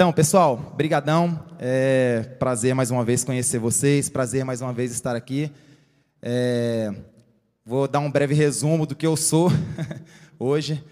[0.00, 1.38] Então, pessoal, brigadão.
[1.58, 5.52] É prazer mais uma vez conhecer vocês, prazer mais uma vez estar aqui.
[6.22, 6.90] É,
[7.66, 9.50] vou dar um breve resumo do que eu sou
[10.40, 10.82] hoje.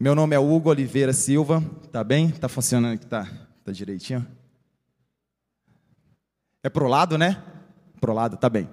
[0.00, 2.30] Meu nome é Hugo Oliveira Silva, tá bem?
[2.30, 3.30] Tá funcionando aqui, tá,
[3.64, 4.26] tá direitinho?
[6.60, 7.40] É pro lado, né?
[8.00, 8.68] Pro lado, tá bem.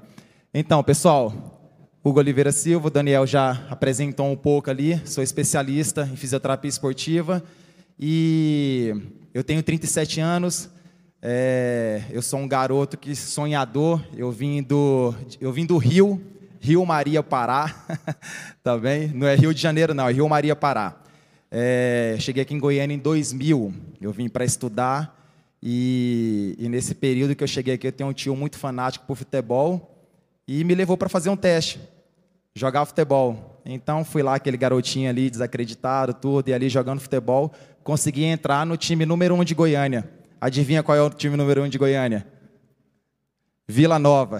[0.52, 6.16] Então, pessoal, Hugo Oliveira Silva, o Daniel já apresentou um pouco ali, sou especialista em
[6.16, 7.44] fisioterapia esportiva
[7.99, 10.70] e eu tenho 37 anos,
[11.20, 16.22] é, eu sou um garoto que sonhador, eu vim do, eu vim do Rio,
[16.60, 17.84] Rio Maria Pará,
[18.62, 19.08] tá bem?
[19.08, 20.96] Não é Rio de Janeiro não, é Rio Maria Pará.
[21.50, 25.20] É, cheguei aqui em Goiânia em 2000, eu vim para estudar
[25.62, 29.16] e, e nesse período que eu cheguei aqui eu tenho um tio muito fanático por
[29.16, 29.98] futebol
[30.48, 31.79] e me levou para fazer um teste,
[32.54, 33.52] jogar futebol.
[33.66, 37.52] Então fui lá, aquele garotinho ali, desacreditado, tudo, e ali jogando futebol,
[37.84, 40.10] consegui entrar no time número um de Goiânia.
[40.40, 42.28] Adivinha qual é o time número um de Goiânia?
[43.66, 44.40] Vila Nova.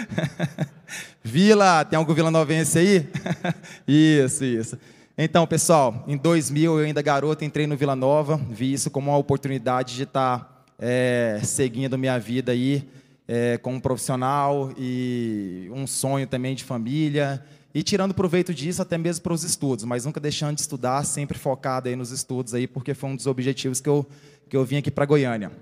[1.24, 3.08] Vila, tem algum Vila Novense aí?
[3.88, 4.78] isso, isso.
[5.16, 9.16] Então, pessoal, em 2000, eu ainda garoto, entrei no Vila Nova, vi isso como uma
[9.16, 12.86] oportunidade de estar é, seguindo minha vida aí,
[13.26, 17.42] é, como profissional e um sonho também de família
[17.74, 21.38] e tirando proveito disso até mesmo para os estudos, mas nunca deixando de estudar, sempre
[21.38, 24.06] focado aí nos estudos aí, porque foi um dos objetivos que eu
[24.50, 25.52] que eu vim aqui para Goiânia.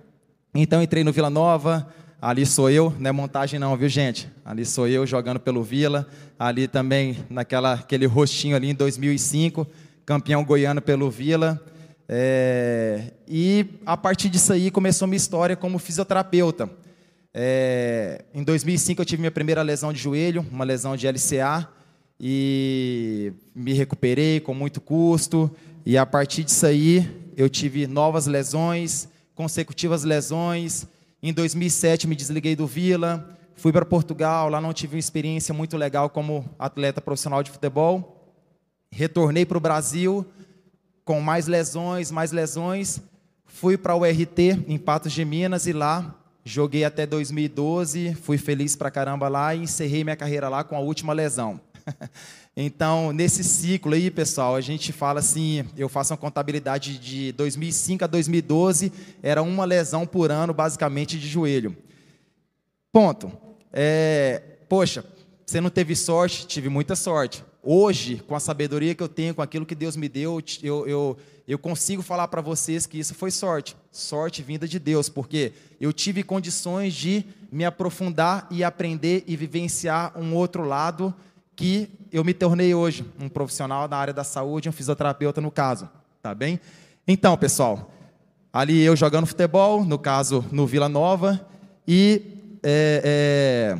[0.54, 1.86] Então entrei no Vila Nova,
[2.20, 4.28] ali sou eu, não é montagem não, viu gente?
[4.42, 9.66] Ali sou eu jogando pelo Vila, ali também naquela aquele rostinho ali em 2005,
[10.06, 11.62] campeão goiano pelo Vila.
[12.08, 16.70] É, e a partir disso aí começou minha história como fisioterapeuta.
[17.34, 21.68] É, em 2005 eu tive minha primeira lesão de joelho, uma lesão de LCA,
[22.20, 25.50] e me recuperei com muito custo.
[25.84, 30.86] E a partir disso aí eu tive novas lesões, consecutivas lesões.
[31.22, 35.76] Em 2007 me desliguei do Vila, fui para Portugal, lá não tive uma experiência muito
[35.76, 38.34] legal como atleta profissional de futebol.
[38.90, 40.26] Retornei para o Brasil
[41.04, 43.00] com mais lesões, mais lesões.
[43.46, 46.18] Fui para o RT em Patos de Minas e lá
[46.48, 50.80] Joguei até 2012, fui feliz pra caramba lá e encerrei minha carreira lá com a
[50.80, 51.60] última lesão.
[52.60, 58.02] Então, nesse ciclo aí, pessoal, a gente fala assim, eu faço uma contabilidade de 2005
[58.02, 61.76] a 2012, era uma lesão por ano, basicamente, de joelho.
[62.90, 63.30] Ponto.
[63.72, 65.04] É, poxa,
[65.46, 66.48] você não teve sorte?
[66.48, 67.44] Tive muita sorte.
[67.62, 71.16] Hoje, com a sabedoria que eu tenho, com aquilo que Deus me deu, eu, eu,
[71.46, 73.76] eu consigo falar para vocês que isso foi sorte.
[73.92, 80.18] Sorte vinda de Deus, porque eu tive condições de me aprofundar e aprender e vivenciar
[80.18, 81.14] um outro lado
[81.58, 85.88] que eu me tornei hoje, um profissional da área da saúde, um fisioterapeuta no caso.
[86.22, 86.60] Tá bem?
[87.06, 87.90] Então, pessoal,
[88.52, 91.44] ali eu jogando futebol, no caso no Vila Nova,
[91.86, 92.22] e
[92.62, 93.78] é, é,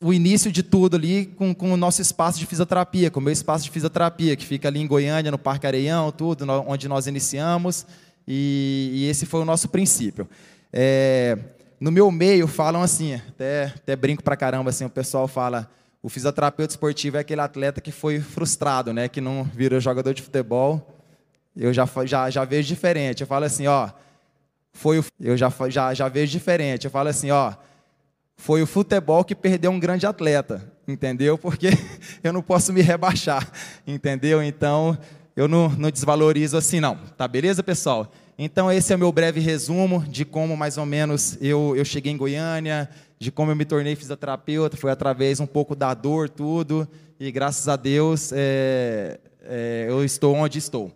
[0.00, 3.32] o início de tudo ali com, com, o nosso espaço de fisioterapia, com o meu
[3.32, 7.84] espaço de fisioterapia, que fica ali em Goiânia, no Parque Areião, tudo, onde nós iniciamos,
[8.28, 10.28] e, e esse foi o nosso princípio.
[10.72, 11.36] É,
[11.80, 15.68] no meu meio falam assim, até, até brinco pra caramba, assim, o pessoal fala,
[16.08, 20.22] o fisioterapeuta esportivo é aquele atleta que foi frustrado, né, que não virou jogador de
[20.22, 20.98] futebol,
[21.54, 23.90] eu já, já, já vejo diferente, eu falo assim, ó,
[24.72, 27.52] foi o, eu já, já, já vejo diferente, eu falo assim, ó,
[28.38, 31.36] foi o futebol que perdeu um grande atleta, entendeu?
[31.36, 31.68] Porque
[32.24, 33.46] eu não posso me rebaixar,
[33.86, 34.42] entendeu?
[34.42, 34.96] Então,
[35.36, 36.96] eu não, não desvalorizo assim, não.
[37.18, 38.10] Tá beleza, pessoal?
[38.38, 42.12] Então, esse é o meu breve resumo de como, mais ou menos, eu, eu cheguei
[42.12, 46.88] em Goiânia, de como eu me tornei fisioterapeuta, foi através um pouco da dor, tudo,
[47.18, 50.92] e graças a Deus é, é, eu estou onde estou.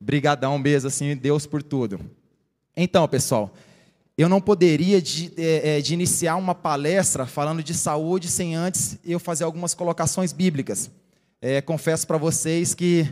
[0.00, 1.98] Brigadão mesmo, assim, Deus por tudo.
[2.76, 3.52] Então, pessoal,
[4.16, 8.98] eu não poderia de, é, é, de, iniciar uma palestra falando de saúde sem antes
[9.04, 10.90] eu fazer algumas colocações bíblicas.
[11.40, 13.06] É, confesso para vocês que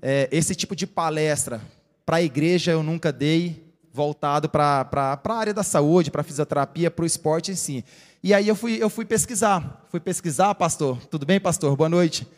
[0.00, 1.60] é, esse tipo de palestra
[2.06, 3.65] para a igreja eu nunca dei,
[3.96, 4.88] voltado para
[5.24, 7.84] a área da saúde, para a fisioterapia, para o esporte em si.
[8.22, 9.84] E aí eu fui, eu fui pesquisar.
[9.88, 10.98] Fui pesquisar, pastor.
[11.06, 11.74] Tudo bem, pastor?
[11.74, 12.28] Boa noite.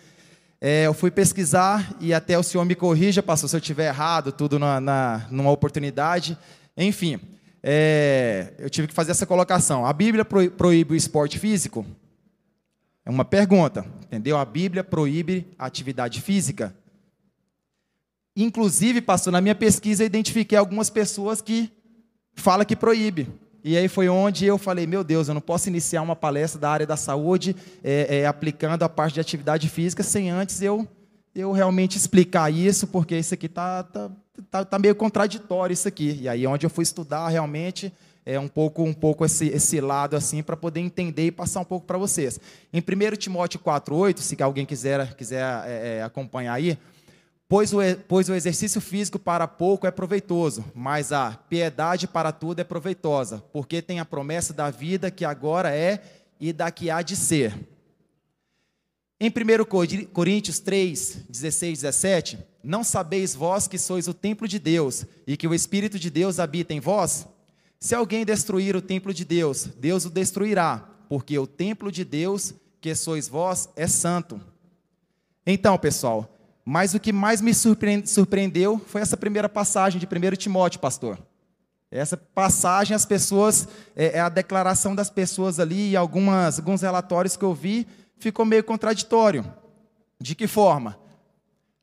[0.61, 4.33] É, eu fui pesquisar e até o senhor me corrija, pastor, se eu estiver errado,
[4.33, 6.39] tudo na, na, numa oportunidade.
[6.77, 7.21] Enfim
[7.63, 9.85] é, eu tive que fazer essa colocação.
[9.85, 11.85] A Bíblia proíbe o esporte físico?
[13.05, 14.37] É uma pergunta, entendeu?
[14.37, 16.75] A Bíblia proíbe a atividade física?
[18.41, 21.73] Inclusive, pastor, na minha pesquisa eu identifiquei algumas pessoas que
[22.35, 23.27] falam que proíbe.
[23.65, 26.71] E aí foi onde eu falei, meu Deus, eu não posso iniciar uma palestra da
[26.71, 30.87] área da saúde é, é, aplicando a parte de atividade física sem antes eu
[31.35, 34.11] eu realmente explicar isso, porque isso aqui está tá,
[34.51, 36.19] tá, tá meio contraditório isso aqui.
[36.23, 37.93] E aí onde eu fui estudar realmente
[38.25, 41.65] é um pouco um pouco esse, esse lado assim para poder entender e passar um
[41.65, 42.39] pouco para vocês.
[42.73, 46.79] Em 1 Timóteo 4:8, se alguém quiser quiser é, é, acompanhar aí,
[47.49, 52.61] pois o, pois o exercício físico para pouco é proveitoso, mas a piedade para tudo
[52.61, 56.03] é proveitosa, porque tem a promessa da vida que agora é
[56.39, 57.55] e da que há de ser.
[59.21, 65.05] Em 1 Coríntios 3, 16, 17, não sabeis vós que sois o templo de Deus
[65.27, 67.27] e que o Espírito de Deus habita em vós?
[67.81, 72.55] Se alguém destruir o templo de Deus, Deus o destruirá, porque o templo de Deus,
[72.81, 74.41] que sois vós, é santo.
[75.45, 76.38] Então, pessoal,
[76.71, 81.19] mas o que mais me surpreendeu foi essa primeira passagem de 1 Timóteo, pastor.
[81.91, 83.67] Essa passagem, as pessoas,
[83.97, 87.87] é, é a declaração das pessoas ali, e algumas, alguns relatórios que eu vi,
[88.19, 89.51] ficou meio contraditório.
[90.21, 90.99] De que forma?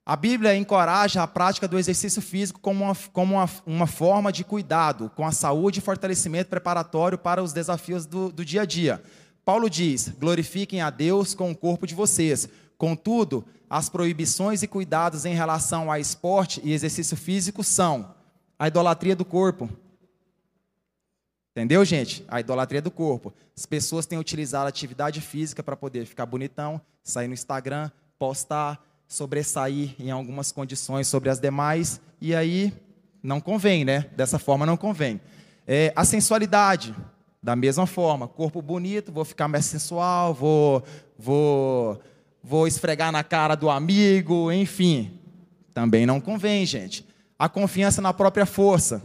[0.05, 4.43] A Bíblia encoraja a prática do exercício físico como uma, como uma, uma forma de
[4.43, 9.01] cuidado com a saúde e fortalecimento preparatório para os desafios do, do dia a dia.
[9.43, 12.47] Paulo diz: glorifiquem a Deus com o corpo de vocês.
[12.77, 18.13] Contudo, as proibições e cuidados em relação a esporte e exercício físico são
[18.57, 19.69] a idolatria do corpo,
[21.55, 22.21] Entendeu, gente?
[22.27, 23.33] A idolatria do corpo.
[23.55, 27.89] As pessoas têm utilizado a atividade física para poder ficar bonitão, sair no Instagram,
[28.19, 32.73] postar, sobressair em algumas condições sobre as demais, e aí
[33.23, 34.01] não convém, né?
[34.17, 35.21] Dessa forma não convém.
[35.65, 36.93] É, a sensualidade,
[37.41, 40.83] da mesma forma, corpo bonito, vou ficar mais sensual, vou,
[41.17, 42.01] vou,
[42.47, 45.19] vou esfregar na cara do amigo, enfim,
[45.73, 47.03] também não convém, gente.
[47.39, 49.01] A confiança na própria força.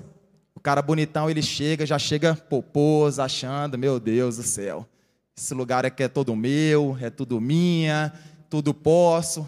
[0.54, 4.86] O cara bonitão, ele chega, já chega poposo, achando, meu Deus do céu,
[5.34, 8.12] esse lugar aqui é todo meu, é tudo minha,
[8.50, 9.46] tudo posso.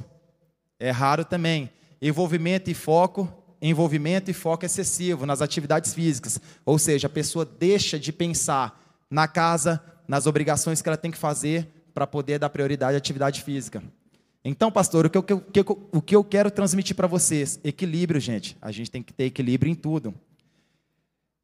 [0.80, 1.70] É raro também.
[2.00, 3.30] Envolvimento e foco,
[3.60, 6.40] envolvimento e foco excessivo nas atividades físicas.
[6.64, 11.18] Ou seja, a pessoa deixa de pensar na casa, nas obrigações que ela tem que
[11.18, 13.82] fazer para poder dar prioridade à atividade física.
[14.44, 17.60] Então, pastor, o que eu, o que eu quero transmitir para vocês?
[17.62, 18.56] Equilíbrio, gente.
[18.60, 20.12] A gente tem que ter equilíbrio em tudo.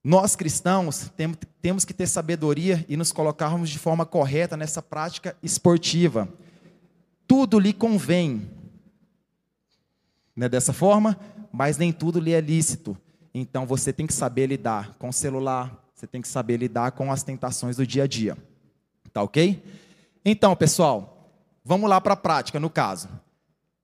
[0.03, 1.11] Nós cristãos
[1.61, 6.29] temos que ter sabedoria e nos colocarmos de forma correta nessa prática esportiva.
[7.27, 8.49] Tudo lhe convém.
[10.35, 11.19] Não é dessa forma?
[11.53, 12.97] Mas nem tudo lhe é lícito.
[13.35, 17.13] Então você tem que saber lidar com o celular, você tem que saber lidar com
[17.13, 18.37] as tentações do dia a dia.
[19.13, 19.63] Tá ok?
[20.31, 21.33] Então, pessoal,
[21.65, 23.09] vamos lá para a prática, no caso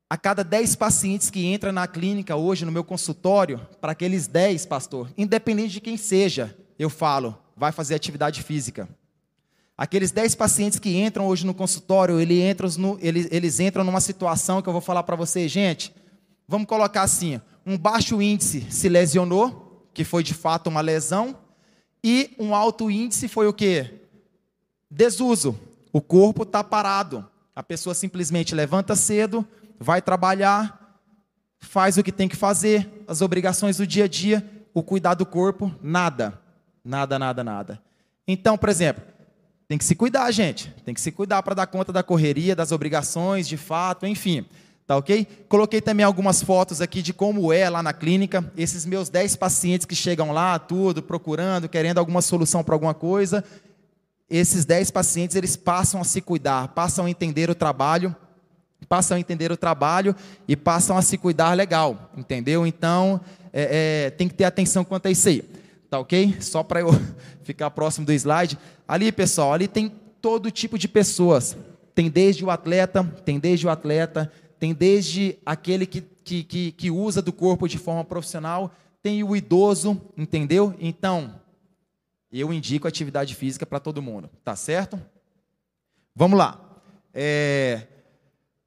[0.09, 4.65] a cada 10 pacientes que entram na clínica hoje, no meu consultório, para aqueles 10,
[4.67, 8.89] pastor, independente de quem seja, eu falo, vai fazer atividade física.
[9.77, 14.01] Aqueles 10 pacientes que entram hoje no consultório, eles entram, no, eles, eles entram numa
[14.01, 15.93] situação que eu vou falar para vocês, gente.
[16.47, 21.37] Vamos colocar assim: um baixo índice se lesionou, que foi de fato uma lesão,
[22.05, 23.95] e um alto índice foi o quê?
[24.89, 25.59] Desuso.
[25.95, 27.25] O corpo está parado.
[27.55, 29.47] A pessoa simplesmente levanta cedo,
[29.79, 30.99] vai trabalhar,
[31.61, 34.45] faz o que tem que fazer, as obrigações do dia a dia,
[34.75, 36.37] o cuidar do corpo, nada.
[36.85, 37.81] Nada, nada, nada.
[38.27, 39.05] Então, por exemplo,
[39.69, 40.75] tem que se cuidar, gente.
[40.85, 44.45] Tem que se cuidar para dar conta da correria, das obrigações, de fato, enfim.
[44.89, 45.25] Tá ok?
[45.49, 48.53] Coloquei também algumas fotos aqui de como é lá na clínica.
[48.57, 53.45] Esses meus 10 pacientes que chegam lá, tudo, procurando, querendo alguma solução para alguma coisa.
[54.29, 58.15] Esses 10 pacientes, eles passam a se cuidar, passam a entender o trabalho
[58.85, 60.15] passam a entender o trabalho
[60.47, 62.67] e passam a se cuidar legal, entendeu?
[62.67, 63.21] Então,
[63.53, 65.43] é, é, tem que ter atenção quanto a isso aí,
[65.91, 66.37] tá ok?
[66.41, 66.91] Só para eu
[67.43, 68.59] ficar próximo do slide.
[68.87, 69.91] Ali, pessoal, ali tem
[70.21, 71.57] todo tipo de pessoas.
[71.95, 76.91] Tem desde o atleta, tem desde o atleta, tem desde aquele que, que, que, que
[76.91, 80.75] usa do corpo de forma profissional, tem o idoso, entendeu?
[80.81, 81.35] Então,
[82.41, 85.01] eu indico atividade física para todo mundo, tá certo?
[86.15, 86.61] Vamos lá.
[87.13, 87.87] É,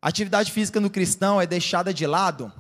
[0.01, 2.51] atividade física no cristão é deixada de lado.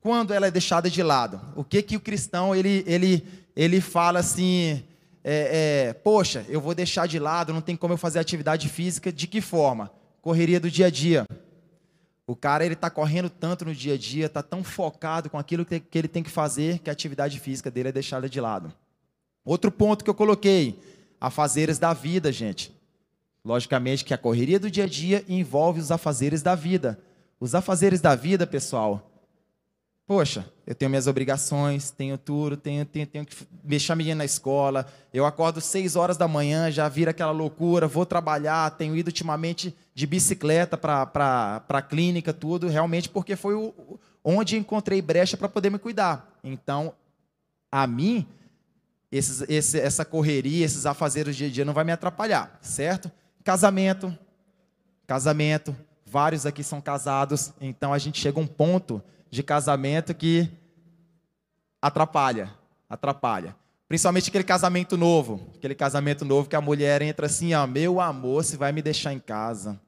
[0.00, 1.40] Quando ela é deixada de lado?
[1.56, 4.84] O que que o cristão ele ele ele fala assim?
[5.24, 9.12] É, é, Poxa, eu vou deixar de lado, não tem como eu fazer atividade física.
[9.12, 9.90] De que forma?
[10.20, 11.26] Correria do dia a dia.
[12.26, 15.64] O cara ele está correndo tanto no dia a dia, está tão focado com aquilo
[15.64, 18.72] que, que ele tem que fazer, que a atividade física dele é deixada de lado.
[19.44, 20.78] Outro ponto que eu coloquei,
[21.20, 22.72] afazeres da vida, gente.
[23.44, 26.98] Logicamente que a correria do dia a dia envolve os afazeres da vida.
[27.40, 29.08] Os afazeres da vida, pessoal.
[30.06, 33.34] Poxa, eu tenho minhas obrigações, tenho tudo, tenho, tenho, tenho que
[33.64, 34.86] deixar a menina na escola.
[35.12, 39.74] Eu acordo seis horas da manhã, já vira aquela loucura, vou trabalhar, tenho ido ultimamente
[39.94, 43.72] de bicicleta para a clínica, tudo, realmente porque foi o,
[44.24, 46.30] onde encontrei brecha para poder me cuidar.
[46.44, 46.94] Então,
[47.70, 48.26] a mim,
[49.12, 53.12] esses, esse, essa correria, esses afazeres dia a dia não vai me atrapalhar, certo?
[53.44, 54.16] Casamento,
[55.06, 55.76] casamento,
[56.06, 60.50] vários aqui são casados, então a gente chega a um ponto de casamento que
[61.80, 62.54] atrapalha,
[62.88, 63.54] atrapalha.
[63.86, 68.42] Principalmente aquele casamento novo, aquele casamento novo que a mulher entra assim, ó, meu amor,
[68.42, 69.78] você vai me deixar em casa.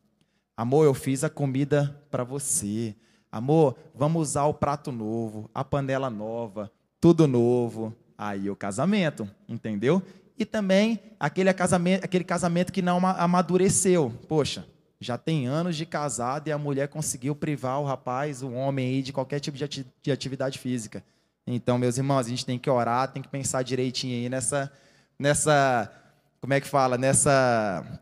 [0.54, 2.95] Amor, eu fiz a comida para você.
[3.33, 7.97] Amor, vamos usar o prato novo, a panela nova, tudo novo.
[8.16, 10.02] Aí o casamento, entendeu?
[10.38, 14.12] E também aquele casamento, aquele casamento que não amadureceu.
[14.28, 14.66] Poxa,
[15.00, 19.02] já tem anos de casado e a mulher conseguiu privar o rapaz, o homem aí,
[19.02, 21.04] de qualquer tipo de atividade física.
[21.47, 24.73] Então, meus irmãos, a gente tem que orar, tem que pensar direitinho aí nessa,
[25.18, 25.92] nessa,
[26.40, 28.00] como é que fala, nessa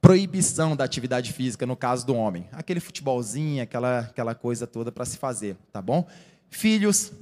[0.00, 2.48] proibição da atividade física no caso do homem.
[2.52, 6.06] Aquele futebolzinho, aquela, aquela coisa toda para se fazer, tá bom?
[6.48, 7.12] Filhos,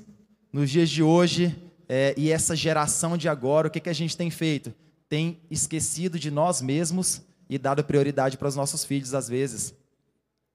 [0.52, 1.56] nos dias de hoje
[1.88, 4.74] é, e essa geração de agora, o que, que a gente tem feito?
[5.08, 9.74] Tem esquecido de nós mesmos e dado prioridade para os nossos filhos às vezes.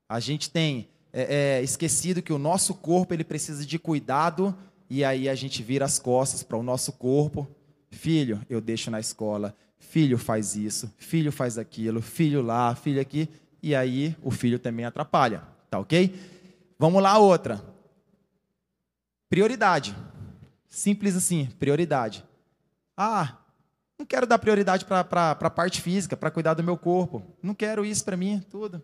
[0.07, 4.55] A gente tem é, é, esquecido que o nosso corpo ele precisa de cuidado
[4.89, 7.47] e aí a gente vira as costas para o nosso corpo.
[7.91, 9.55] Filho, eu deixo na escola.
[9.77, 13.29] Filho faz isso, filho faz aquilo, filho lá, filho aqui,
[13.63, 16.13] e aí o filho também atrapalha, tá ok?
[16.77, 17.63] Vamos lá outra.
[19.29, 19.95] Prioridade.
[20.69, 22.23] Simples assim, prioridade.
[22.95, 23.37] Ah,
[23.97, 27.23] não quero dar prioridade para a parte física, para cuidar do meu corpo.
[27.41, 28.81] Não quero isso para mim, tudo.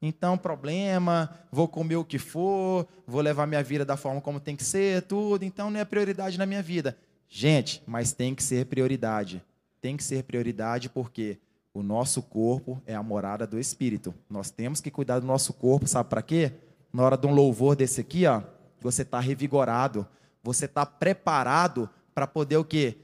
[0.00, 4.54] Então, problema, vou comer o que for, vou levar minha vida da forma como tem
[4.54, 5.44] que ser, tudo.
[5.44, 6.96] Então, não é prioridade na minha vida.
[7.28, 9.42] Gente, mas tem que ser prioridade.
[9.80, 11.38] Tem que ser prioridade porque
[11.72, 14.14] o nosso corpo é a morada do Espírito.
[14.30, 16.52] Nós temos que cuidar do nosso corpo, sabe para quê?
[16.92, 18.42] Na hora de um louvor desse aqui, ó,
[18.80, 20.06] você está revigorado,
[20.44, 22.98] você está preparado para poder o quê?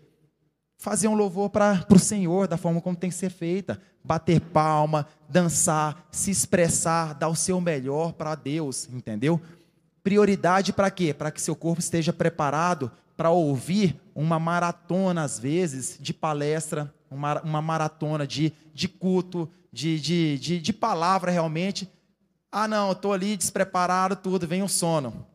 [0.80, 3.80] fazer um louvor para o Senhor da forma como tem que ser feita.
[4.02, 9.38] Bater palma, dançar, se expressar, dar o seu melhor para Deus, entendeu?
[10.02, 11.12] Prioridade para quê?
[11.12, 17.42] Para que seu corpo esteja preparado para ouvir uma maratona, às vezes, de palestra, uma,
[17.42, 21.87] uma maratona de, de culto, de, de, de, de palavra realmente.
[22.50, 25.26] Ah, não, estou ali despreparado, tudo, vem o sono.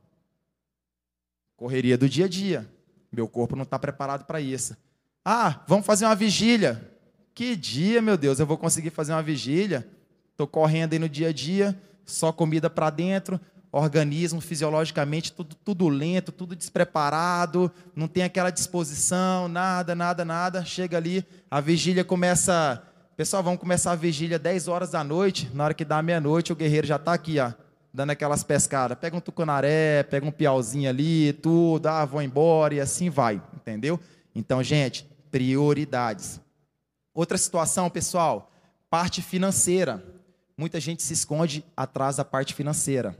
[1.55, 2.69] Correria do dia a dia.
[3.11, 4.75] Meu corpo não está preparado para isso.
[5.23, 6.91] Ah, vamos fazer uma vigília.
[7.33, 9.87] Que dia, meu Deus, eu vou conseguir fazer uma vigília?
[10.31, 13.39] Estou correndo aí no dia a dia, só comida para dentro,
[13.71, 20.63] organismo fisiologicamente tudo, tudo lento, tudo despreparado, não tem aquela disposição, nada, nada, nada.
[20.63, 22.81] Chega ali, a vigília começa.
[23.17, 25.49] Pessoal, vamos começar a vigília 10 horas da noite.
[25.53, 27.51] Na hora que dá meia-noite, o guerreiro já está aqui, ó,
[27.95, 28.97] dando aquelas pescadas.
[28.99, 33.99] Pega um tucunaré, pega um piauzinho ali, tudo, ah, vou embora, e assim vai, entendeu?
[34.35, 36.41] Então, gente, prioridades.
[37.13, 38.51] Outra situação, pessoal,
[38.89, 40.03] parte financeira.
[40.57, 43.17] Muita gente se esconde atrás da parte financeira.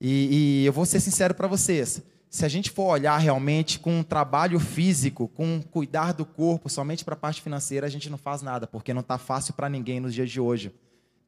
[0.00, 3.98] E, e eu vou ser sincero para vocês: se a gente for olhar realmente com
[3.98, 8.16] um trabalho físico, com cuidar do corpo somente para a parte financeira, a gente não
[8.16, 10.74] faz nada, porque não está fácil para ninguém nos dias de hoje.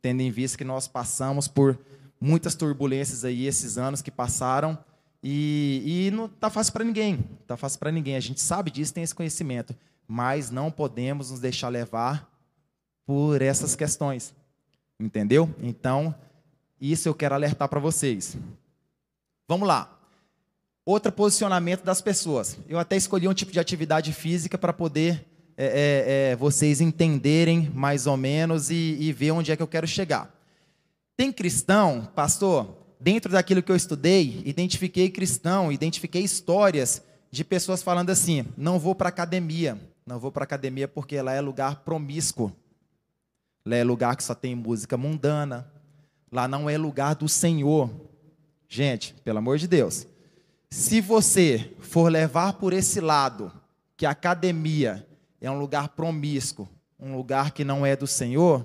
[0.00, 1.78] Tendo em vista que nós passamos por
[2.22, 4.78] muitas turbulências aí esses anos que passaram
[5.20, 7.24] e, e não está fácil para ninguém.
[7.40, 8.14] Está fácil para ninguém.
[8.14, 9.74] A gente sabe disso, tem esse conhecimento.
[10.06, 12.30] Mas não podemos nos deixar levar
[13.04, 14.32] por essas questões.
[15.00, 15.52] Entendeu?
[15.60, 16.14] Então,
[16.80, 18.36] isso eu quero alertar para vocês.
[19.48, 19.98] Vamos lá.
[20.84, 22.56] Outro posicionamento das pessoas.
[22.68, 25.26] Eu até escolhi um tipo de atividade física para poder
[25.56, 29.68] é, é, é, vocês entenderem mais ou menos e, e ver onde é que eu
[29.68, 30.41] quero chegar.
[31.16, 38.10] Tem cristão, pastor, dentro daquilo que eu estudei, identifiquei cristão, identifiquei histórias de pessoas falando
[38.10, 42.52] assim: não vou para academia, não vou para academia porque lá é lugar promíscuo,
[43.64, 45.70] lá é lugar que só tem música mundana,
[46.30, 47.90] lá não é lugar do Senhor.
[48.68, 50.06] Gente, pelo amor de Deus,
[50.70, 53.52] se você for levar por esse lado
[53.96, 55.06] que a academia
[55.40, 58.64] é um lugar promíscuo, um lugar que não é do Senhor,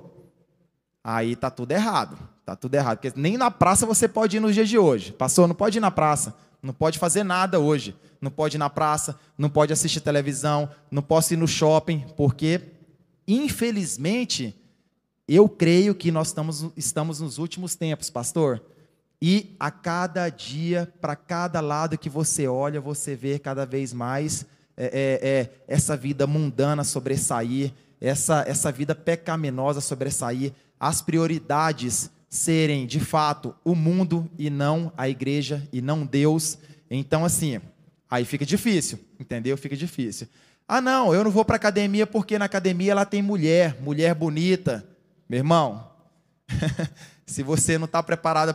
[1.04, 2.18] aí tá tudo errado.
[2.48, 3.00] Tá tudo errado.
[3.00, 5.12] Porque nem na praça você pode ir nos dias de hoje.
[5.12, 6.34] Pastor, não pode ir na praça.
[6.64, 7.94] Não pode fazer nada hoje.
[8.22, 12.62] Não pode ir na praça, não pode assistir televisão, não posso ir no shopping, porque,
[13.28, 14.60] infelizmente,
[15.28, 18.64] eu creio que nós estamos, estamos nos últimos tempos, pastor.
[19.22, 24.46] E a cada dia, para cada lado que você olha, você vê cada vez mais
[24.78, 32.86] é, é, é, essa vida mundana sobressair, essa, essa vida pecaminosa sobressair, as prioridades serem
[32.86, 36.58] de fato o mundo e não a igreja e não Deus.
[36.90, 37.60] Então, assim,
[38.10, 39.58] aí fica difícil, entendeu?
[39.58, 40.28] Fica difícil.
[40.68, 44.86] Ah, não, eu não vou para academia porque na academia ela tem mulher, mulher bonita.
[45.30, 45.90] Meu irmão,
[47.26, 48.54] se você não está preparado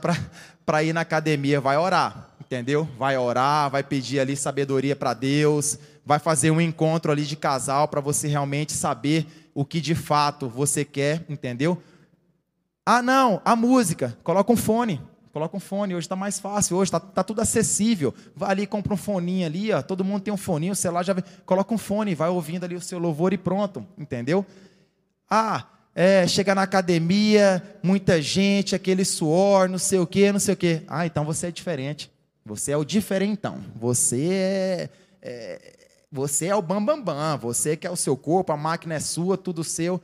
[0.66, 2.86] para ir na academia, vai orar, entendeu?
[2.98, 7.88] Vai orar, vai pedir ali sabedoria para Deus, vai fazer um encontro ali de casal
[7.88, 11.82] para você realmente saber o que de fato você quer, entendeu?
[12.84, 15.00] Ah, não, a música, coloca um fone.
[15.32, 18.14] Coloca um fone, hoje está mais fácil, hoje está tá tudo acessível.
[18.36, 21.14] Vai ali, compra um foninho ali, ó, todo mundo tem um foninho, o celular já
[21.14, 21.24] vem.
[21.46, 24.44] Coloca um fone, vai ouvindo ali o seu louvor e pronto, entendeu?
[25.30, 30.52] Ah, é, chega na academia, muita gente, aquele suor, não sei o quê, não sei
[30.52, 30.82] o quê.
[30.86, 32.10] Ah, então você é diferente.
[32.44, 33.58] Você é o diferentão.
[33.76, 34.90] Você é,
[35.22, 35.72] é
[36.10, 37.04] você é o bambambam.
[37.04, 37.38] Bam, bam.
[37.38, 39.98] Você que é o seu corpo, a máquina é sua, tudo seu.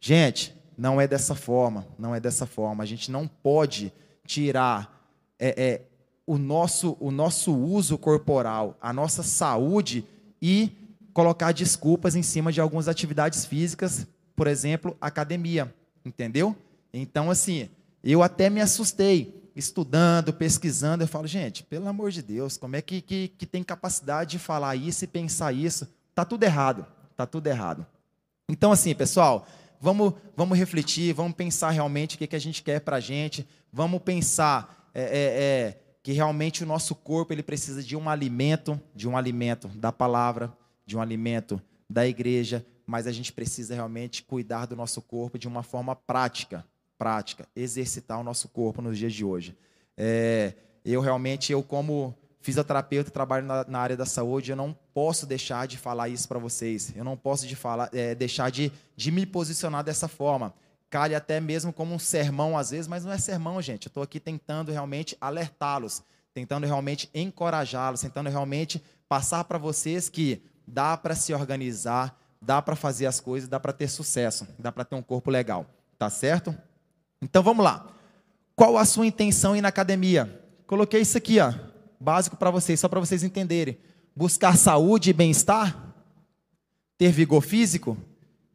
[0.00, 1.84] Gente, não é dessa forma.
[1.98, 2.84] Não é dessa forma.
[2.84, 3.92] A gente não pode
[4.24, 5.04] tirar
[5.38, 5.82] é, é,
[6.24, 10.06] o, nosso, o nosso uso corporal, a nossa saúde
[10.40, 10.70] e
[11.12, 14.06] colocar desculpas em cima de algumas atividades físicas,
[14.36, 15.74] por exemplo, academia.
[16.04, 16.56] Entendeu?
[16.92, 17.68] Então, assim,
[18.04, 22.80] eu até me assustei estudando, pesquisando, eu falo, gente, pelo amor de Deus, como é
[22.80, 25.88] que, que, que tem capacidade de falar isso e pensar isso?
[26.14, 27.84] Tá tudo errado, tá tudo errado.
[28.48, 29.46] Então, assim, pessoal,
[29.80, 33.46] vamos, vamos refletir, vamos pensar realmente o que, que a gente quer para a gente,
[33.72, 38.80] vamos pensar é, é, é, que realmente o nosso corpo ele precisa de um alimento,
[38.94, 40.52] de um alimento da palavra,
[40.84, 45.46] de um alimento da igreja, mas a gente precisa realmente cuidar do nosso corpo de
[45.46, 46.64] uma forma prática,
[46.96, 49.56] prática, exercitar o nosso corpo nos dias de hoje.
[49.96, 50.54] É,
[50.84, 55.68] eu realmente, eu como fisioterapeuta, trabalho na, na, área da saúde, eu não posso deixar
[55.68, 56.92] de falar isso para vocês.
[56.96, 60.52] Eu não posso de falar, é, deixar de, de me posicionar dessa forma.
[60.90, 63.86] Cale até mesmo como um sermão às vezes, mas não é sermão, gente.
[63.86, 66.02] Eu estou aqui tentando realmente alertá-los,
[66.34, 72.74] tentando realmente encorajá-los, tentando realmente passar para vocês que dá para se organizar, dá para
[72.74, 75.64] fazer as coisas, dá para ter sucesso, dá para ter um corpo legal.
[75.96, 76.52] Tá certo?
[77.22, 77.86] Então vamos lá.
[78.56, 80.42] Qual a sua intenção ir na academia?
[80.66, 81.54] Coloquei isso aqui, ó,
[82.00, 83.78] básico para vocês, só para vocês entenderem.
[84.18, 85.94] Buscar saúde e bem-estar?
[86.98, 87.96] Ter vigor físico?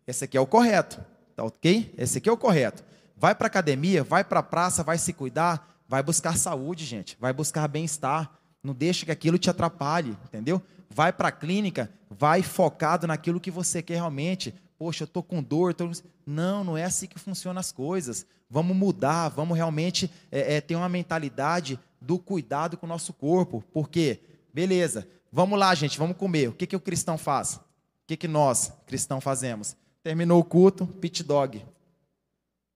[0.06, 1.00] Esse aqui é o correto,
[1.38, 1.96] tá ok?
[1.98, 2.84] Esse aqui é o correto.
[3.16, 7.32] Vai para academia, vai para a praça, vai se cuidar, vai buscar saúde, gente, vai
[7.32, 8.30] buscar bem-estar.
[8.62, 10.62] Não deixa que aquilo te atrapalhe, entendeu?
[10.90, 15.42] Vai para a clínica, vai focado naquilo que você quer realmente poxa, eu estou com
[15.42, 15.74] dor.
[15.74, 15.90] Tô...
[16.26, 18.26] Não, não é assim que funcionam as coisas.
[18.50, 23.64] Vamos mudar, vamos realmente é, é, ter uma mentalidade do cuidado com o nosso corpo.
[23.72, 24.20] Porque,
[24.54, 26.50] beleza, vamos lá, gente, vamos comer.
[26.50, 27.56] O que, que o cristão faz?
[27.56, 27.62] O
[28.08, 29.76] que, que nós, cristão, fazemos?
[30.04, 31.66] Terminou o culto, pit dog.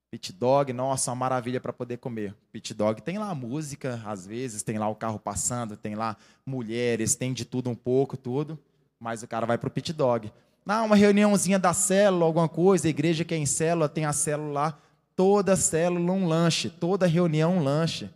[0.09, 2.33] Pit dog, nossa, uma maravilha para poder comer.
[2.51, 7.15] Pit dog tem lá música, às vezes, tem lá o carro passando, tem lá mulheres,
[7.15, 8.57] tem de tudo um pouco, tudo.
[8.99, 10.31] Mas o cara vai para o pit dog.
[10.65, 14.13] Não, uma reuniãozinha da célula, alguma coisa, a igreja que é em célula, tem a
[14.13, 14.79] célula lá,
[15.15, 18.09] toda célula um lanche, toda reunião um lanche.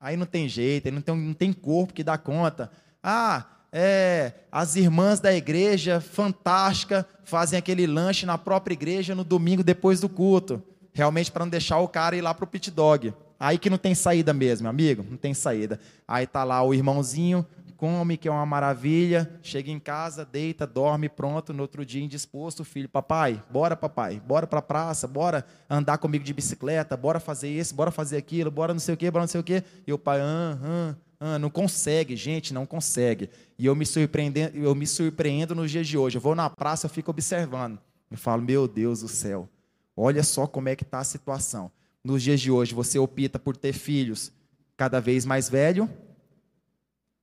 [0.00, 2.70] Aí não tem jeito, aí não tem, não tem corpo que dá conta.
[3.10, 9.64] Ah, é, as irmãs da igreja, fantástica, fazem aquele lanche na própria igreja no domingo
[9.64, 10.62] depois do culto.
[10.92, 13.14] Realmente para não deixar o cara ir lá para o pit dog.
[13.40, 15.80] Aí que não tem saída mesmo, amigo, não tem saída.
[16.06, 17.46] Aí tá lá o irmãozinho
[17.78, 22.62] come, que é uma maravilha, chega em casa, deita, dorme, pronto, no outro dia indisposto,
[22.62, 27.20] o filho, papai, bora papai, bora para a praça, bora andar comigo de bicicleta, bora
[27.20, 29.62] fazer isso, bora fazer aquilo, bora não sei o quê, bora não sei o quê,
[29.86, 33.28] e o pai, ah, ah, ah, não consegue, gente, não consegue.
[33.58, 36.86] E eu me surpreendo, eu me surpreendo nos dias de hoje, eu vou na praça,
[36.86, 37.78] eu fico observando,
[38.10, 39.48] eu falo, meu Deus do céu,
[39.96, 41.70] olha só como é que está a situação.
[42.04, 44.32] Nos dias de hoje, você opta por ter filhos
[44.76, 45.90] cada vez mais velho,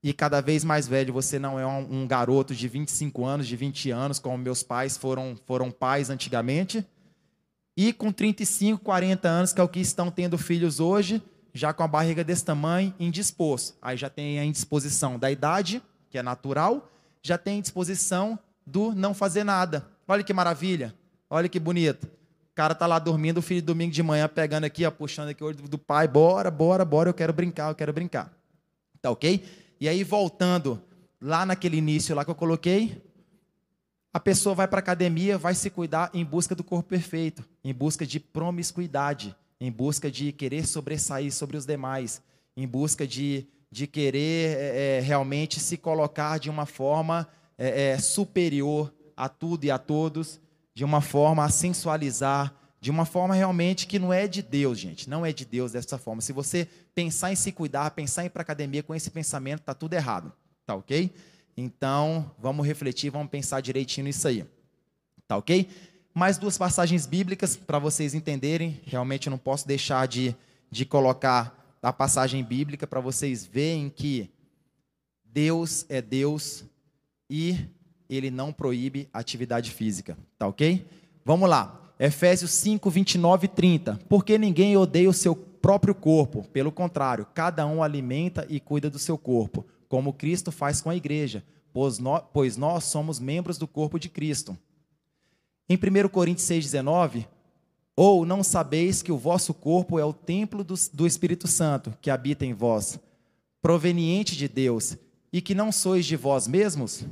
[0.05, 3.55] e cada vez mais velho, você não é um, um, garoto de 25 anos, de
[3.55, 6.85] 20 anos, como meus pais foram, foram pais antigamente.
[7.75, 11.23] E com 35, 40 anos, que é o que estão tendo filhos hoje,
[11.55, 13.77] já com a barriga desse tamanho, indisposto.
[13.81, 16.91] Aí já tem a indisposição da idade, que é natural,
[17.23, 18.37] já tem a indisposição
[18.67, 19.87] do não fazer nada.
[20.05, 20.93] Olha que maravilha,
[21.29, 22.03] olha que bonito.
[22.03, 25.41] O cara tá lá dormindo, o filho domingo de manhã pegando aqui, ó, puxando aqui
[25.41, 28.33] o olho do pai, bora, bora, bora, eu quero brincar, eu quero brincar.
[29.01, 29.45] Tá ok?
[29.79, 30.81] E aí, voltando
[31.21, 33.01] lá naquele início lá que eu coloquei,
[34.13, 37.73] a pessoa vai para a academia, vai se cuidar em busca do corpo perfeito, em
[37.73, 42.21] busca de promiscuidade, em busca de querer sobressair sobre os demais.
[42.57, 49.27] em busca de, de querer é, realmente se colocar de uma forma é, superior a
[49.29, 50.39] tudo e a todos,
[50.73, 55.09] de uma forma a sensualizar, de uma forma realmente que não é de Deus, gente.
[55.09, 56.21] Não é de Deus dessa forma.
[56.21, 59.73] Se você pensar em se cuidar, pensar em ir para academia com esse pensamento, tá
[59.73, 60.31] tudo errado.
[60.65, 61.11] Tá ok?
[61.57, 64.45] Então, vamos refletir, vamos pensar direitinho nisso aí.
[65.27, 65.67] Tá ok?
[66.17, 68.79] Mais duas passagens bíblicas para vocês entenderem.
[68.85, 70.33] Realmente eu não posso deixar de,
[70.71, 74.31] de colocar a passagem bíblica para vocês verem que
[75.25, 76.63] Deus é Deus
[77.29, 77.57] e
[78.09, 80.17] ele não proíbe atividade física.
[80.39, 80.87] Tá ok?
[81.25, 81.81] Vamos lá.
[81.99, 83.99] Efésios 5, 29 e 30.
[84.07, 86.45] Porque ninguém odeia o seu próprio corpo.
[86.53, 90.95] Pelo contrário, cada um alimenta e cuida do seu corpo, como Cristo faz com a
[90.95, 94.57] igreja, pois nós, pois nós somos membros do corpo de Cristo.
[95.67, 97.27] Em 1 Coríntios 6,19,
[97.95, 102.09] ou não sabeis que o vosso corpo é o templo do, do Espírito Santo, que
[102.11, 102.99] habita em vós,
[103.61, 104.97] proveniente de Deus,
[105.31, 107.05] e que não sois de vós mesmos?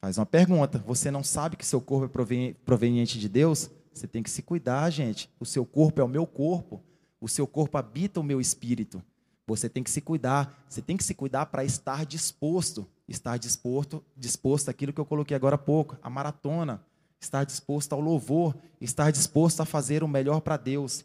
[0.00, 0.78] Faz uma pergunta.
[0.86, 3.70] Você não sabe que seu corpo é proveniente de Deus?
[3.92, 5.30] Você tem que se cuidar, gente.
[5.40, 6.82] O seu corpo é o meu corpo.
[7.20, 9.02] O seu corpo habita o meu espírito.
[9.46, 10.64] Você tem que se cuidar.
[10.68, 12.86] Você tem que se cuidar para estar disposto.
[13.08, 16.84] Estar disposto, disposto àquilo que eu coloquei agora há pouco, a maratona.
[17.26, 18.56] Estar disposto ao louvor.
[18.80, 21.04] Estar disposto a fazer o melhor para Deus.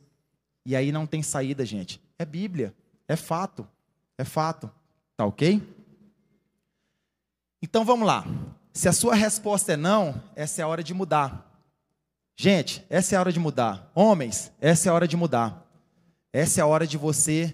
[0.63, 1.99] E aí não tem saída, gente.
[2.17, 2.75] É Bíblia.
[3.07, 3.67] É fato.
[4.19, 4.69] É fato.
[5.17, 5.61] Tá ok?
[7.61, 8.23] Então vamos lá.
[8.71, 11.47] Se a sua resposta é não, essa é a hora de mudar.
[12.35, 13.91] Gente, essa é a hora de mudar.
[13.95, 15.65] Homens, essa é a hora de mudar.
[16.31, 17.53] Essa é a hora de você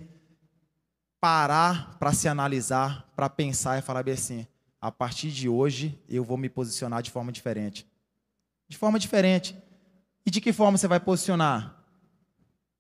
[1.21, 4.45] parar para se analisar, para pensar e falar bem assim:
[4.79, 7.87] a partir de hoje eu vou me posicionar de forma diferente.
[8.67, 9.55] De forma diferente.
[10.25, 11.75] E de que forma você vai posicionar?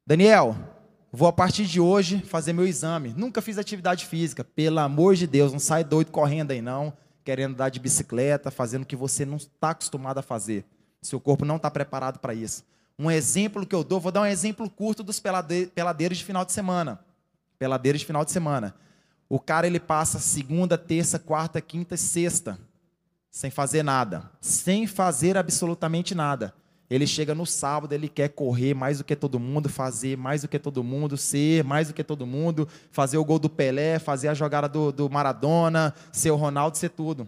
[0.05, 0.55] Daniel,
[1.11, 3.13] vou a partir de hoje fazer meu exame.
[3.15, 6.93] Nunca fiz atividade física, pelo amor de Deus, não sai doido correndo aí não
[7.27, 10.63] querendo andar de bicicleta, fazendo o que você não está acostumado a fazer.
[11.01, 12.63] Seu corpo não está preparado para isso.
[12.97, 16.53] Um exemplo que eu dou, vou dar um exemplo curto dos peladeiros de final de
[16.53, 17.01] semana.
[17.59, 18.73] Peladeiros de final de semana.
[19.27, 22.57] O cara ele passa segunda, terça, quarta, quinta e sexta
[23.37, 26.55] sem fazer nada, sem fazer absolutamente nada.
[26.89, 30.47] Ele chega no sábado, ele quer correr mais do que todo mundo, fazer mais do
[30.47, 34.29] que todo mundo, ser mais do que todo mundo, fazer o gol do Pelé, fazer
[34.29, 37.27] a jogada do, do Maradona, ser o Ronaldo, ser tudo.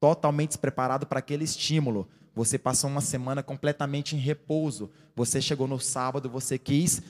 [0.00, 2.08] Totalmente despreparado para aquele estímulo.
[2.34, 4.90] Você passou uma semana completamente em repouso.
[5.14, 7.02] Você chegou no sábado, você quis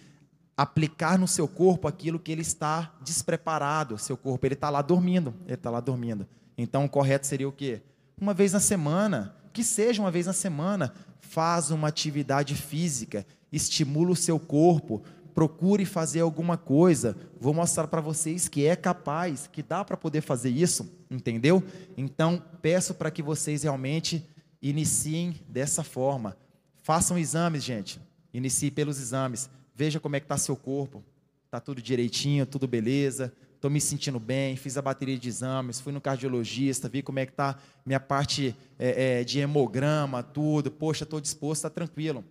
[0.57, 3.99] aplicar no seu corpo aquilo que ele está despreparado.
[3.99, 5.33] Seu corpo, ele está lá dormindo.
[5.44, 6.27] Ele está lá dormindo.
[6.59, 7.83] Então, o correto seria o quê?
[8.20, 14.11] Uma vez na semana, que seja uma vez na semana, faz uma atividade física, estimula
[14.11, 15.02] o seu corpo,
[15.35, 17.16] procure fazer alguma coisa.
[17.40, 21.64] Vou mostrar para vocês que é capaz, que dá para poder fazer isso, entendeu?
[21.96, 24.28] Então, peço para que vocês realmente
[24.61, 26.37] iniciem dessa forma.
[26.83, 27.98] Façam exames, gente.
[28.35, 29.48] Inicie pelos exames.
[29.74, 31.02] Veja como é que está seu corpo.
[31.46, 35.92] Está tudo direitinho, tudo beleza estou me sentindo bem, fiz a bateria de exames, fui
[35.92, 40.70] no cardiologista, vi como é que está minha parte é, é, de hemograma, tudo.
[40.70, 42.25] Poxa, estou disposto, está tranquilo.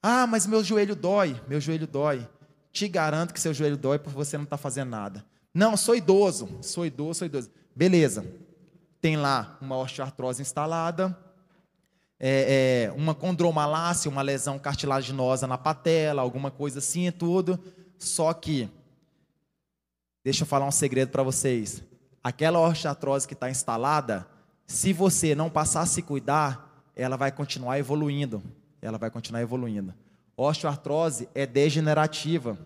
[0.00, 2.28] Ah, mas meu joelho dói, meu joelho dói.
[2.70, 5.26] Te garanto que seu joelho dói porque você não está fazendo nada.
[5.52, 7.50] Não, sou idoso, sou idoso, sou idoso.
[7.74, 8.24] Beleza.
[9.00, 11.18] Tem lá uma osteoartrose instalada,
[12.20, 17.58] é, é, uma condromalácia, uma lesão cartilaginosa na patela, alguma coisa assim e tudo.
[17.98, 18.68] Só que
[20.28, 21.82] Deixa eu falar um segredo para vocês.
[22.22, 24.28] Aquela osteoartrose que está instalada,
[24.66, 28.42] se você não passar a se cuidar, ela vai continuar evoluindo.
[28.82, 29.94] Ela vai continuar evoluindo.
[30.36, 32.58] Osteoartrose é degenerativa.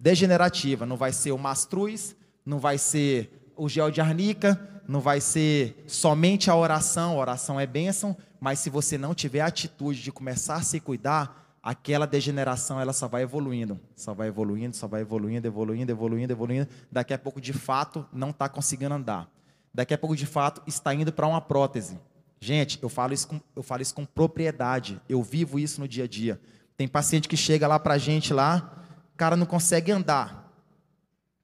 [0.00, 0.84] Degenerativa.
[0.84, 5.84] Não vai ser o mastruz, não vai ser o gel de arnica, não vai ser
[5.86, 7.12] somente a oração.
[7.12, 10.80] A oração é bênção, mas se você não tiver a atitude de começar a se
[10.80, 16.30] cuidar, aquela degeneração ela só vai evoluindo, só vai evoluindo, só vai evoluindo, evoluindo, evoluindo,
[16.30, 16.68] evoluindo.
[16.92, 19.30] Daqui a pouco, de fato, não está conseguindo andar.
[19.72, 21.98] Daqui a pouco, de fato, está indo para uma prótese.
[22.38, 25.00] Gente, eu falo, isso com, eu falo isso com propriedade.
[25.08, 26.38] Eu vivo isso no dia a dia.
[26.76, 28.84] Tem paciente que chega lá para a gente lá,
[29.16, 30.52] cara não consegue andar.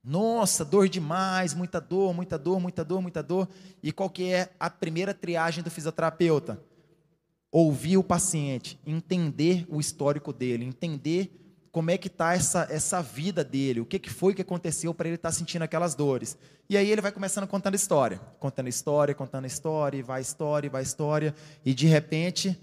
[0.05, 3.49] Nossa, dor demais, muita dor, muita dor, muita dor, muita dor.
[3.83, 6.61] E qual que é a primeira triagem do fisioterapeuta?
[7.53, 11.37] Ouvir o paciente, entender o histórico dele, entender
[11.73, 15.09] como é que está essa, essa vida dele, o que, que foi que aconteceu para
[15.09, 16.37] ele estar tá sentindo aquelas dores.
[16.69, 20.71] E aí ele vai começando contando história, contando história, contando história, e vai história, e
[20.71, 21.35] vai história,
[21.65, 22.59] e de repente,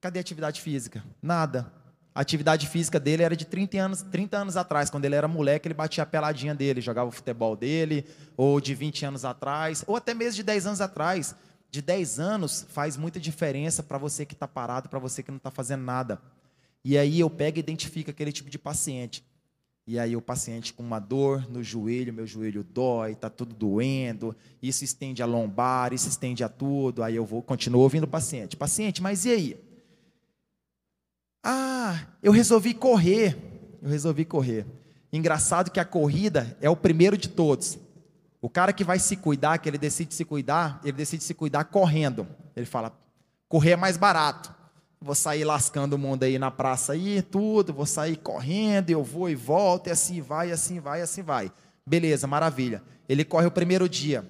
[0.00, 1.04] cadê a atividade física?
[1.22, 1.72] Nada.
[2.14, 5.68] A atividade física dele era de 30 anos, 30 anos atrás, quando ele era moleque,
[5.68, 9.96] ele batia a peladinha dele, jogava o futebol dele, ou de 20 anos atrás, ou
[9.96, 11.36] até mesmo de 10 anos atrás.
[11.76, 15.36] De 10 anos faz muita diferença para você que está parado, para você que não
[15.36, 16.18] está fazendo nada.
[16.82, 19.22] E aí eu pego e identifico aquele tipo de paciente.
[19.86, 24.34] E aí o paciente com uma dor no joelho, meu joelho dói, está tudo doendo,
[24.62, 27.02] isso estende a lombar, isso estende a tudo.
[27.02, 28.56] Aí eu vou, continuo ouvindo o paciente.
[28.56, 29.60] Paciente, mas e aí?
[31.44, 33.36] Ah, eu resolvi correr.
[33.82, 34.64] Eu resolvi correr.
[35.12, 37.78] Engraçado que a corrida é o primeiro de todos.
[38.40, 41.64] O cara que vai se cuidar, que ele decide se cuidar, ele decide se cuidar
[41.64, 42.26] correndo.
[42.54, 42.92] Ele fala:
[43.48, 44.54] correr é mais barato.
[45.00, 49.28] Vou sair lascando o mundo aí na praça aí, tudo, vou sair correndo, eu vou
[49.28, 51.52] e volto, e assim vai, assim vai, assim vai.
[51.86, 52.82] Beleza, maravilha.
[53.08, 54.28] Ele corre o primeiro dia.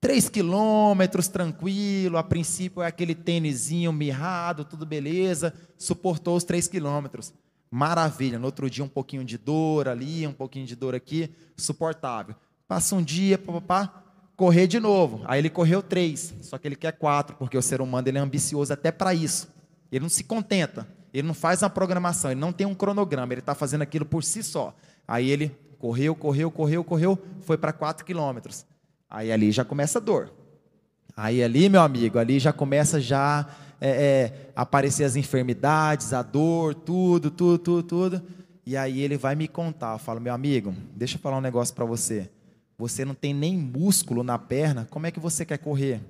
[0.00, 7.32] Três quilômetros, tranquilo, a princípio é aquele tênisinho mirrado, tudo beleza, suportou os três quilômetros.
[7.70, 12.36] Maravilha, no outro dia um pouquinho de dor ali, um pouquinho de dor aqui, suportável.
[12.68, 14.02] Passa um dia, papá,
[14.36, 15.22] correr de novo.
[15.24, 18.20] Aí ele correu três, só que ele quer quatro, porque o ser humano ele é
[18.20, 19.48] ambicioso até para isso.
[19.90, 23.40] Ele não se contenta, ele não faz uma programação, ele não tem um cronograma, ele
[23.40, 24.74] está fazendo aquilo por si só.
[25.06, 28.66] Aí ele correu, correu, correu, correu, foi para quatro quilômetros.
[29.08, 30.32] Aí ali já começa a dor.
[31.16, 33.46] Aí ali, meu amigo, ali já começa já
[33.80, 38.22] é, é, aparecer as enfermidades, a dor, tudo, tudo, tudo, tudo.
[38.66, 39.94] E aí ele vai me contar.
[39.94, 42.28] Eu falo, meu amigo, deixa eu falar um negócio para você.
[42.78, 46.02] Você não tem nem músculo na perna, como é que você quer correr?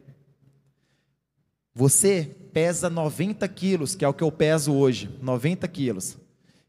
[1.74, 6.16] Você pesa 90 quilos, que é o que eu peso hoje, 90 quilos.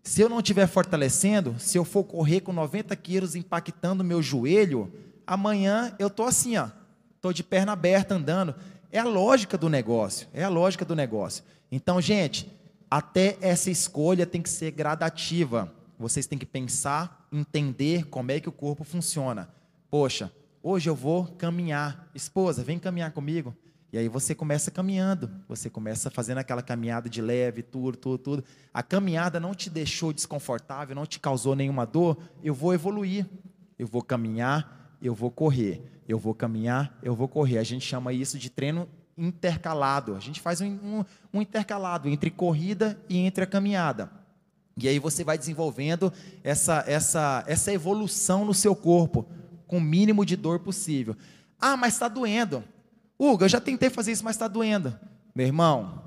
[0.04, 4.92] Se eu não estiver fortalecendo, se eu for correr com 90 quilos impactando meu joelho,
[5.26, 6.70] amanhã eu estou assim, ó,
[7.16, 8.54] estou de perna aberta andando.
[8.92, 11.44] É a lógica do negócio, é a lógica do negócio.
[11.72, 12.50] Então, gente,
[12.90, 15.74] até essa escolha tem que ser gradativa.
[16.00, 19.50] Vocês têm que pensar, entender como é que o corpo funciona.
[19.90, 22.10] Poxa, hoje eu vou caminhar.
[22.14, 23.56] Esposa, vem caminhar comigo.
[23.92, 28.44] E aí você começa caminhando, você começa fazendo aquela caminhada de leve, tudo, tudo, tudo.
[28.74, 32.18] A caminhada não te deixou desconfortável, não te causou nenhuma dor.
[32.44, 33.26] Eu vou evoluir.
[33.80, 35.82] Eu vou caminhar, eu vou correr.
[36.08, 37.60] Eu vou caminhar, eu vou correr.
[37.60, 40.16] A gente chama isso de treino intercalado.
[40.16, 44.12] A gente faz um, um, um intercalado entre corrida e entre a caminhada.
[44.76, 49.26] E aí você vai desenvolvendo essa, essa, essa evolução no seu corpo,
[49.68, 51.16] com o mínimo de dor possível.
[51.60, 52.64] Ah, mas está doendo.
[53.20, 54.98] Hugo, eu já tentei fazer isso, mas está doendo.
[55.36, 56.02] Meu irmão,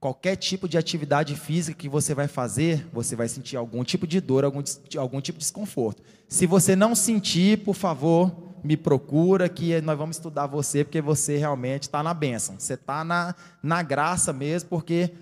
[0.00, 4.20] qualquer tipo de atividade física que você vai fazer, você vai sentir algum tipo de
[4.20, 4.62] dor, algum,
[4.98, 6.02] algum tipo de desconforto.
[6.28, 8.32] Se você não sentir, por favor,
[8.64, 12.58] me procura que nós vamos estudar você, porque você realmente está na bênção.
[12.58, 15.12] Você está na, na graça mesmo, porque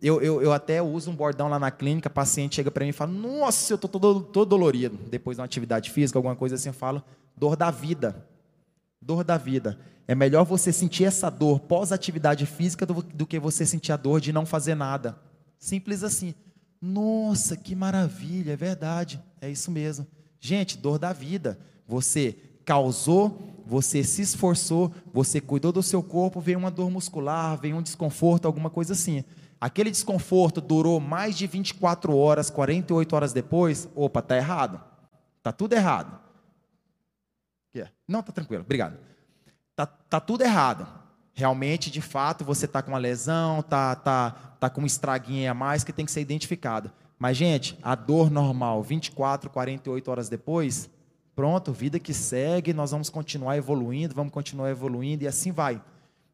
[0.00, 2.92] eu, eu, eu, até uso um bordão lá na clínica, paciente chega para mim e
[2.92, 4.98] fala, nossa, eu estou todo, todo dolorido.
[5.10, 7.02] Depois de uma atividade física, alguma coisa assim, eu falo,
[7.36, 8.26] dor da vida.
[9.00, 9.78] Dor da vida.
[10.06, 14.20] É melhor você sentir essa dor pós-atividade física do, do, que você sentir a dor
[14.20, 15.18] de não fazer nada.
[15.58, 16.34] Simples assim.
[16.80, 19.20] Nossa, que maravilha, é verdade.
[19.40, 20.06] É isso mesmo.
[20.40, 21.58] Gente, dor da vida.
[21.86, 27.76] Você causou, você se esforçou, você cuidou do seu corpo, veio uma dor muscular, veio
[27.76, 29.24] um desconforto, alguma coisa assim.
[29.60, 34.80] Aquele desconforto durou mais de 24 horas, 48 horas depois, opa, tá errado.
[35.42, 36.18] Tá tudo errado.
[38.06, 38.96] Não, tá tranquilo, obrigado
[39.78, 40.88] tá, tá tudo errado.
[41.32, 45.54] Realmente, de fato, você está com uma lesão, tá, tá, tá com um estraguinho a
[45.54, 46.90] mais que tem que ser identificado.
[47.16, 50.90] Mas, gente, a dor normal, 24, 48 horas depois,
[51.36, 55.80] pronto, vida que segue, nós vamos continuar evoluindo, vamos continuar evoluindo e assim vai.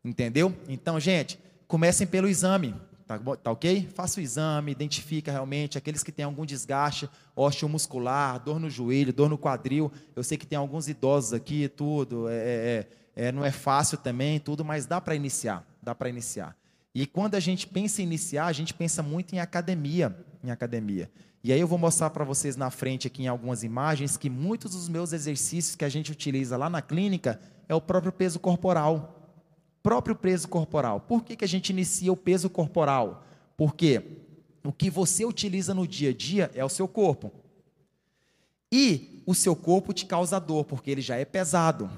[0.03, 0.55] Entendeu?
[0.67, 2.75] Então, gente, comecem pelo exame.
[3.07, 3.89] Tá, tá, ok?
[3.95, 9.29] Faça o exame, identifica realmente aqueles que têm algum desgaste osteomuscular, dor no joelho, dor
[9.29, 9.93] no quadril.
[10.17, 12.29] Eu sei que tem alguns idosos aqui, tudo.
[12.29, 16.09] É, é, é é, não é fácil também, tudo, mas dá para iniciar, dá para
[16.09, 16.57] iniciar.
[16.95, 21.11] E quando a gente pensa em iniciar, a gente pensa muito em academia, em academia.
[21.43, 24.73] E aí eu vou mostrar para vocês na frente aqui em algumas imagens que muitos
[24.73, 29.24] dos meus exercícios que a gente utiliza lá na clínica é o próprio peso corporal.
[29.85, 30.99] Próprio peso corporal.
[30.99, 33.27] Por que, que a gente inicia o peso corporal?
[33.55, 34.23] Porque
[34.65, 37.31] o que você utiliza no dia a dia é o seu corpo.
[38.73, 41.91] E o seu corpo te causa dor, porque ele já é pesado.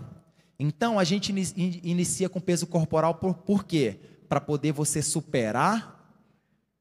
[0.58, 4.00] Então a gente inicia com peso corporal por, por quê?
[4.28, 5.94] Para poder você superar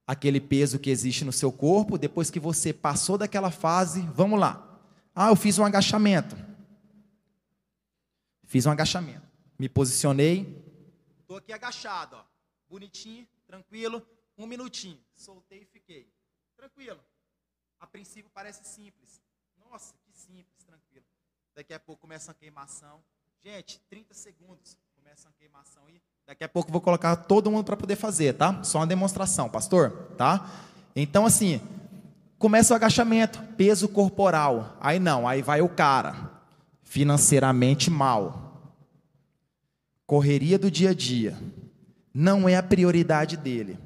[0.08, 4.82] aquele peso que existe no seu corpo, depois que você passou daquela fase, vamos lá.
[5.14, 6.36] Ah, eu fiz um agachamento.
[8.48, 9.22] Fiz um agachamento.
[9.60, 10.65] Me posicionei.
[11.26, 12.24] Estou aqui agachado, ó.
[12.70, 14.08] Bonitinho, tranquilo.
[14.38, 15.00] Um minutinho.
[15.16, 16.08] Soltei e fiquei.
[16.56, 17.00] Tranquilo.
[17.80, 19.20] A princípio parece simples.
[19.58, 21.04] Nossa, que simples, tranquilo.
[21.56, 23.04] Daqui a pouco começa a queimação.
[23.44, 24.78] Gente, 30 segundos.
[24.96, 26.00] Começa a queimação aí.
[26.28, 28.64] Daqui a pouco vou colocar todo mundo para poder fazer, tá?
[28.64, 30.48] Só uma demonstração, pastor, tá?
[30.96, 31.60] Então, assim,
[32.38, 34.78] começa o agachamento, peso corporal.
[34.80, 36.40] Aí não, aí vai o cara,
[36.84, 38.45] financeiramente mal.
[40.06, 41.38] Correria do dia a dia.
[42.14, 43.78] Não é a prioridade dele.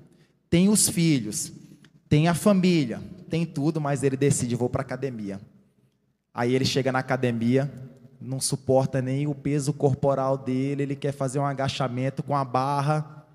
[0.50, 1.52] Tem os filhos,
[2.08, 5.40] tem a família, tem tudo, mas ele decide, vou para academia.
[6.34, 7.72] Aí ele chega na academia,
[8.20, 13.26] não suporta nem o peso corporal dele, ele quer fazer um agachamento com a barra.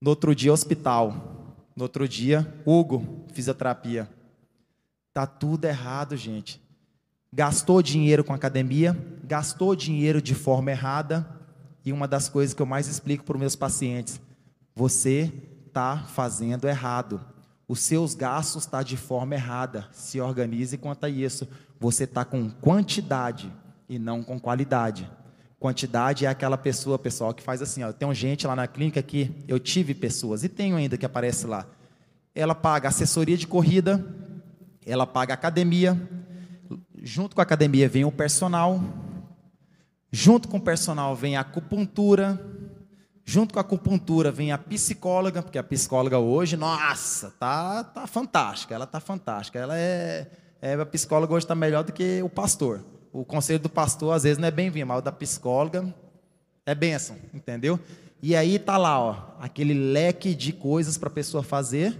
[0.00, 1.56] No outro dia, hospital.
[1.74, 4.08] No outro dia, Hugo, fisioterapia.
[5.12, 6.60] Tá tudo errado, gente.
[7.32, 11.26] Gastou dinheiro com academia, gastou dinheiro de forma errada.
[11.84, 14.20] E uma das coisas que eu mais explico para os meus pacientes:
[14.74, 15.32] você
[15.66, 17.20] está fazendo errado.
[17.68, 19.86] Os seus gastos estão tá de forma errada.
[19.92, 21.46] Se organize quanto a isso.
[21.78, 23.50] Você está com quantidade
[23.88, 25.08] e não com qualidade.
[25.60, 29.30] Quantidade é aquela pessoa, pessoal, que faz assim, ó, tem gente lá na clínica que
[29.46, 31.66] eu tive pessoas, e tenho ainda que aparece lá.
[32.34, 34.02] Ela paga assessoria de corrida,
[34.86, 36.00] ela paga academia,
[37.02, 38.80] junto com a academia vem o personal,
[40.12, 42.38] junto com o personal vem a acupuntura,
[43.24, 48.74] junto com a acupuntura vem a psicóloga, porque a psicóloga hoje, nossa, tá, tá fantástica,
[48.74, 50.30] ela tá fantástica, ela é
[50.62, 52.84] é, a psicóloga hoje está melhor do que o pastor.
[53.12, 55.92] O conselho do pastor, às vezes, não é bem-vindo, mas o da psicóloga
[56.66, 57.80] é bênção, entendeu?
[58.22, 61.98] E aí tá lá, ó, aquele leque de coisas para a pessoa fazer,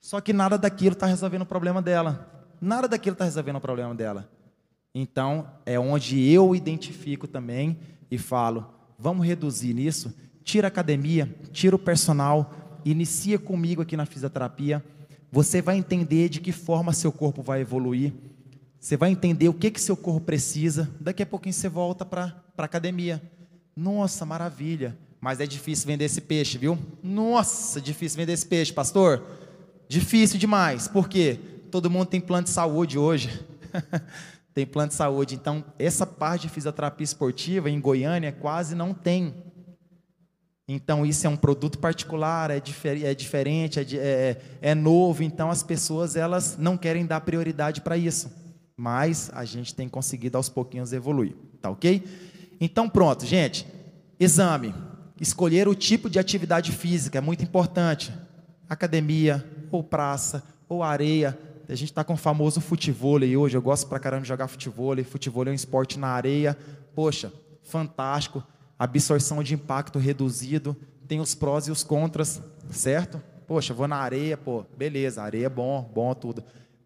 [0.00, 2.39] só que nada daquilo está resolvendo o problema dela.
[2.60, 4.30] Nada daquilo está resolvendo o problema dela.
[4.94, 7.78] Então, é onde eu identifico também
[8.10, 8.66] e falo:
[8.98, 12.52] vamos reduzir nisso, tira a academia, tira o personal,
[12.84, 14.84] inicia comigo aqui na fisioterapia
[15.32, 18.12] você vai entender de que forma seu corpo vai evoluir.
[18.80, 20.90] Você vai entender o que, que seu corpo precisa.
[20.98, 23.22] Daqui a pouquinho você volta para a academia.
[23.76, 24.96] Nossa, maravilha.
[25.20, 26.78] Mas é difícil vender esse peixe, viu?
[27.02, 29.22] Nossa, difícil vender esse peixe, pastor.
[29.86, 30.88] Difícil demais.
[30.88, 31.38] Por quê?
[31.70, 33.44] Todo mundo tem plano de saúde hoje.
[34.52, 35.34] tem plano de saúde.
[35.34, 39.34] Então, essa parte de fisioterapia esportiva em Goiânia quase não tem.
[40.68, 45.50] Então, isso é um produto particular, é, difer é diferente, é, é, é, novo, então
[45.50, 48.30] as pessoas elas não querem dar prioridade para isso.
[48.76, 52.04] Mas a gente tem conseguido aos pouquinhos evoluir, tá ok?
[52.60, 53.66] Então, pronto, gente.
[54.18, 54.74] Exame.
[55.20, 58.12] Escolher o tipo de atividade física é muito importante.
[58.68, 61.36] Academia, ou praça, ou areia.
[61.70, 63.56] A gente está com o famoso futebol hoje.
[63.56, 64.96] Eu gosto pra caramba de jogar futebol.
[65.04, 66.56] Futebol é um esporte na areia.
[66.94, 68.42] Poxa, fantástico
[68.80, 70.74] absorção de impacto reduzido,
[71.06, 73.22] tem os prós e os contras, certo?
[73.46, 76.42] Poxa, vou na areia, pô, beleza, areia é bom, bom tudo.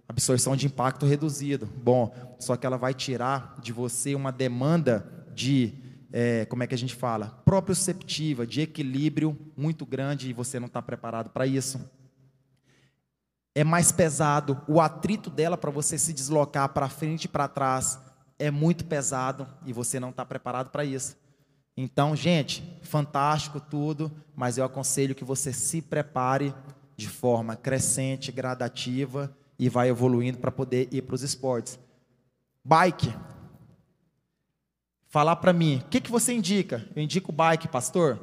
[0.08, 2.12] Absorção de impacto reduzido, bom.
[2.40, 5.72] Só que ela vai tirar de você uma demanda de,
[6.12, 7.40] é, como é que a gente fala?
[7.44, 11.78] Proprioceptiva, de equilíbrio muito grande e você não está preparado para isso.
[13.54, 18.00] É mais pesado, o atrito dela para você se deslocar para frente e para trás
[18.38, 21.16] é muito pesado e você não está preparado para isso.
[21.76, 26.54] Então, gente, fantástico tudo, mas eu aconselho que você se prepare
[26.96, 31.78] de forma crescente, gradativa e vai evoluindo para poder ir para os esportes.
[32.64, 33.14] Bike.
[35.08, 36.84] Falar para mim, o que, que você indica?
[36.94, 38.18] Eu indico o bike, pastor.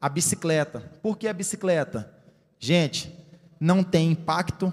[0.00, 0.80] A bicicleta.
[1.02, 2.12] Por que a bicicleta?
[2.58, 3.12] Gente,
[3.60, 4.72] não tem impacto.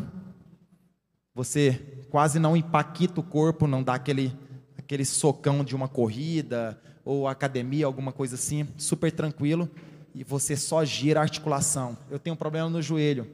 [1.36, 4.34] Você quase não impacta o corpo, não dá aquele,
[4.78, 9.70] aquele socão de uma corrida, ou academia, alguma coisa assim, super tranquilo,
[10.16, 11.98] e você só gira a articulação.
[12.10, 13.28] Eu tenho um problema no joelho,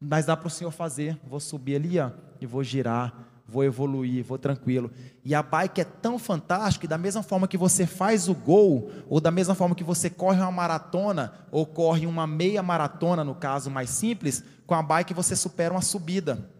[0.00, 1.18] mas dá para o senhor fazer.
[1.28, 4.90] Vou subir ali ó, e vou girar, vou evoluir, vou tranquilo.
[5.24, 8.90] E a bike é tão fantástica que da mesma forma que você faz o gol,
[9.08, 13.34] ou da mesma forma que você corre uma maratona, ou corre uma meia maratona, no
[13.34, 16.50] caso mais simples, com a bike você supera uma subida.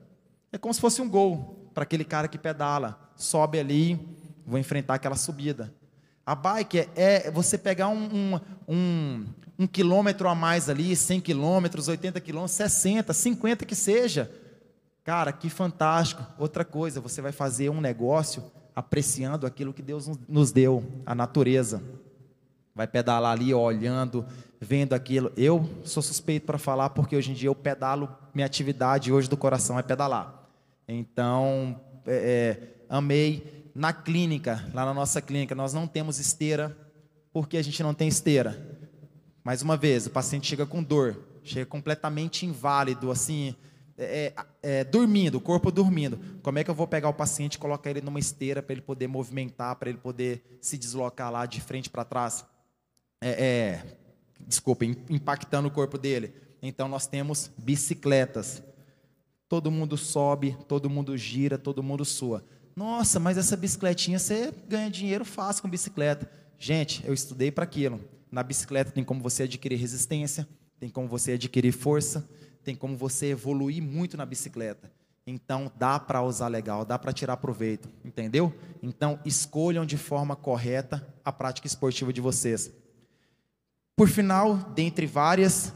[0.52, 2.98] É como se fosse um gol para aquele cara que pedala.
[3.16, 3.98] Sobe ali,
[4.46, 5.72] vou enfrentar aquela subida.
[6.24, 9.26] A bike é, é você pegar um, um, um,
[9.58, 14.30] um, quilômetro a mais ali, 100 quilômetros, 80 quilômetros, 60, 50 que seja.
[15.06, 16.26] Cara, que fantástico.
[16.36, 18.42] Outra coisa, você vai fazer um negócio
[18.74, 21.80] apreciando aquilo que Deus nos deu, a natureza.
[22.74, 24.26] Vai pedalar ali, olhando,
[24.60, 25.30] vendo aquilo.
[25.36, 29.36] Eu sou suspeito para falar, porque hoje em dia eu pedalo, minha atividade hoje do
[29.36, 30.44] coração é pedalar.
[30.88, 36.76] Então, é, é, amei na clínica, lá na nossa clínica, nós não temos esteira,
[37.32, 38.76] porque a gente não tem esteira.
[39.44, 43.54] Mais uma vez, o paciente chega com dor, chega completamente inválido, assim,
[43.98, 44.32] é,
[44.62, 46.18] é, é, dormindo, o corpo dormindo.
[46.42, 48.82] Como é que eu vou pegar o paciente e colocar ele numa esteira para ele
[48.82, 52.44] poder movimentar, para ele poder se deslocar lá de frente para trás?
[53.20, 53.96] É, é,
[54.46, 56.34] desculpa, impactando o corpo dele.
[56.60, 58.62] Então nós temos bicicletas.
[59.48, 62.44] Todo mundo sobe, todo mundo gira, todo mundo sua.
[62.74, 66.30] Nossa, mas essa bicicletinha você ganha dinheiro fácil com bicicleta.
[66.58, 68.00] Gente, eu estudei para aquilo.
[68.30, 70.46] Na bicicleta tem como você adquirir resistência,
[70.78, 72.28] tem como você adquirir força,
[72.66, 74.90] tem como você evoluir muito na bicicleta.
[75.24, 78.52] Então dá para usar legal, dá para tirar proveito, entendeu?
[78.82, 82.72] Então escolham de forma correta a prática esportiva de vocês.
[83.94, 85.72] Por final, dentre várias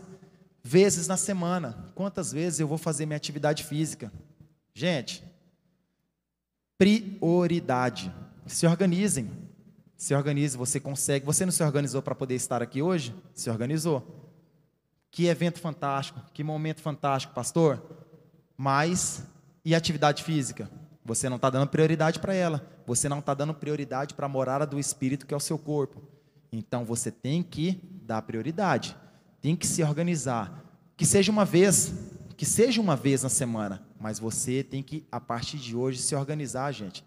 [0.65, 4.13] vezes na semana, quantas vezes eu vou fazer minha atividade física?
[4.75, 5.23] Gente,
[6.77, 8.13] prioridade.
[8.47, 9.31] Se organizem.
[9.97, 11.25] Se organize, você consegue.
[11.25, 13.15] Você não se organizou para poder estar aqui hoje?
[13.33, 14.20] Se organizou.
[15.11, 17.83] Que evento fantástico, que momento fantástico, pastor.
[18.57, 19.25] Mas
[19.65, 20.71] e atividade física?
[21.05, 22.65] Você não está dando prioridade para ela.
[22.87, 26.03] Você não está dando prioridade para a morada do Espírito, que é o seu corpo.
[26.53, 28.97] Então você tem que dar prioridade.
[29.41, 30.65] Tem que se organizar.
[30.97, 31.93] Que seja uma vez,
[32.37, 33.83] que seja uma vez na semana.
[33.99, 37.05] Mas você tem que, a partir de hoje, se organizar, gente.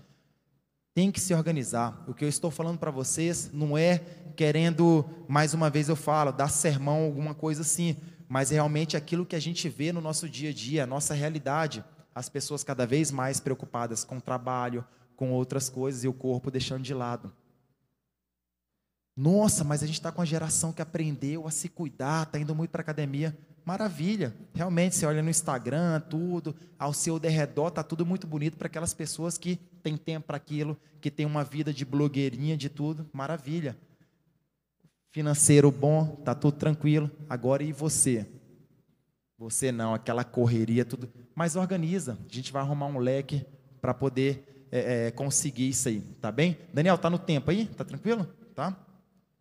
[0.93, 2.03] Tem que se organizar.
[2.07, 3.97] O que eu estou falando para vocês não é
[4.35, 9.35] querendo, mais uma vez eu falo, dar sermão, alguma coisa assim, mas realmente aquilo que
[9.35, 11.83] a gente vê no nosso dia a dia, a nossa realidade.
[12.13, 14.85] As pessoas cada vez mais preocupadas com o trabalho,
[15.15, 17.33] com outras coisas e o corpo deixando de lado.
[19.15, 22.55] Nossa, mas a gente está com a geração que aprendeu a se cuidar, está indo
[22.55, 23.37] muito para academia.
[23.65, 24.33] Maravilha.
[24.53, 28.93] Realmente, você olha no Instagram, tudo, ao seu derredor, está tudo muito bonito para aquelas
[28.93, 33.09] pessoas que têm tempo para aquilo, que têm uma vida de blogueirinha, de tudo.
[33.13, 33.77] Maravilha
[35.13, 37.09] financeiro bom, tá tudo tranquilo.
[37.29, 38.25] Agora e você?
[39.37, 41.07] Você não, aquela correria, tudo.
[41.35, 42.17] Mas organiza.
[42.29, 43.45] A gente vai arrumar um leque
[43.79, 46.57] para poder é, é, conseguir isso aí, tá bem?
[46.73, 47.67] Daniel, tá no tempo aí?
[47.67, 48.27] Tá tranquilo?
[48.55, 48.75] Tá?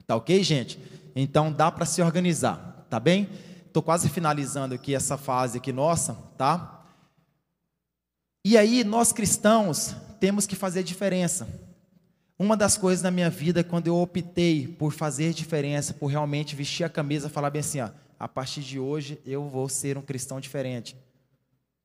[0.07, 0.79] Tá ok, gente?
[1.17, 3.29] Então dá para se organizar, tá bem?
[3.73, 6.85] Tô quase finalizando aqui essa fase aqui nossa, tá?
[8.45, 11.49] E aí nós cristãos temos que fazer diferença.
[12.39, 16.85] Uma das coisas na minha vida, quando eu optei por fazer diferença, por realmente vestir
[16.85, 20.41] a camisa, falar bem assim, ó, a partir de hoje eu vou ser um cristão
[20.41, 20.97] diferente.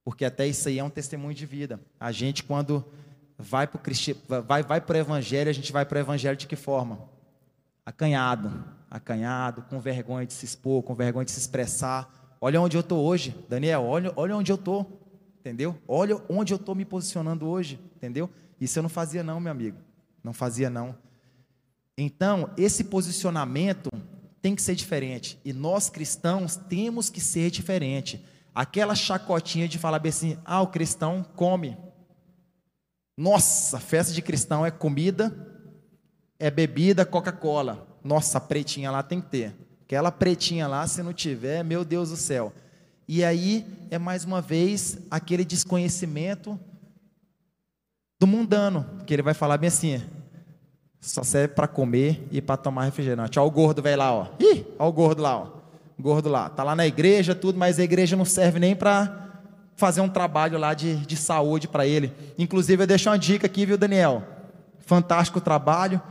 [0.03, 1.79] Porque até isso aí é um testemunho de vida.
[1.99, 2.83] A gente, quando
[3.38, 6.99] vai para o vai, vai evangelho, a gente vai para o evangelho de que forma?
[7.85, 8.76] Acanhado.
[8.89, 12.38] Acanhado, com vergonha de se expor, com vergonha de se expressar.
[12.39, 15.03] Olha onde eu estou hoje, Daniel, olha, olha onde eu estou.
[15.39, 15.77] Entendeu?
[15.88, 17.79] Olha onde eu estou me posicionando hoje.
[17.95, 18.29] Entendeu?
[18.59, 19.77] Isso eu não fazia não, meu amigo.
[20.23, 20.95] Não fazia, não.
[21.97, 23.89] Então, esse posicionamento
[24.41, 25.39] tem que ser diferente.
[25.43, 28.23] E nós cristãos temos que ser diferente.
[28.53, 31.77] Aquela chacotinha de falar bem assim: ah, o cristão come.
[33.15, 35.35] Nossa, festa de cristão é comida,
[36.38, 37.86] é bebida, Coca-Cola.
[38.04, 39.56] Nossa, a pretinha lá tem que ter.
[39.84, 42.52] Aquela pretinha lá, se não tiver, meu Deus do céu.
[43.08, 46.60] E aí é mais uma vez aquele desconhecimento
[48.20, 50.02] do mundano, que ele vai falar bem assim:
[51.00, 53.39] só serve para comer e para tomar refrigerante.
[53.39, 54.28] Olha o gordo velho lá, ó.
[54.39, 55.48] Ih, olha o gordo lá, ó.
[56.00, 56.50] Gordo lá.
[56.50, 59.26] Tá lá na igreja, tudo, mas a igreja não serve nem para
[59.76, 62.12] fazer um trabalho lá de, de saúde para ele.
[62.38, 64.24] Inclusive, eu deixo uma dica aqui, viu, Daniel?
[64.80, 66.02] Fantástico trabalho.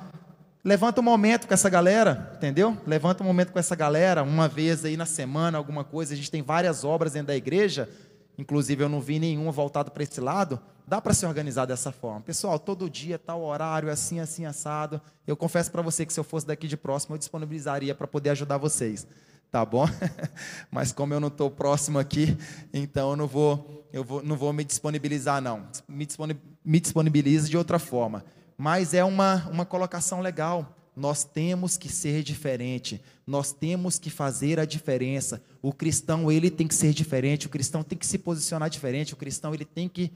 [0.67, 2.77] Levanta um momento com essa galera, entendeu?
[2.87, 6.13] Levanta um momento com essa galera, uma vez aí na semana, alguma coisa.
[6.13, 7.89] A gente tem várias obras dentro da igreja,
[8.37, 12.21] inclusive eu não vi nenhuma voltada para esse lado dá para se organizar dessa forma.
[12.21, 15.01] Pessoal, todo dia, tal horário, assim, assim, assado.
[15.27, 18.31] Eu confesso para você que se eu fosse daqui de próximo, eu disponibilizaria para poder
[18.31, 19.07] ajudar vocês.
[19.51, 19.89] Tá bom?
[20.71, 22.37] Mas como eu não estou próximo aqui,
[22.73, 25.67] então eu não vou, eu vou, não vou me disponibilizar, não.
[25.89, 28.25] Me, disponibiliza de outra forma.
[28.57, 30.75] Mas é uma, uma colocação legal.
[30.95, 33.03] Nós temos que ser diferente.
[33.27, 35.43] Nós temos que fazer a diferença.
[35.61, 37.47] O cristão, ele tem que ser diferente.
[37.47, 39.13] O cristão tem que se posicionar diferente.
[39.13, 40.11] O cristão, ele tem que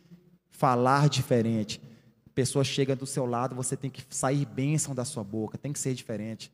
[0.49, 1.81] falar diferente.
[2.35, 5.79] Pessoa chega do seu lado, você tem que sair bênção da sua boca, tem que
[5.79, 6.51] ser diferente.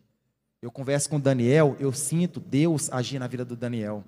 [0.60, 4.02] Eu converso com o Daniel, eu sinto Deus agir na vida do Daniel.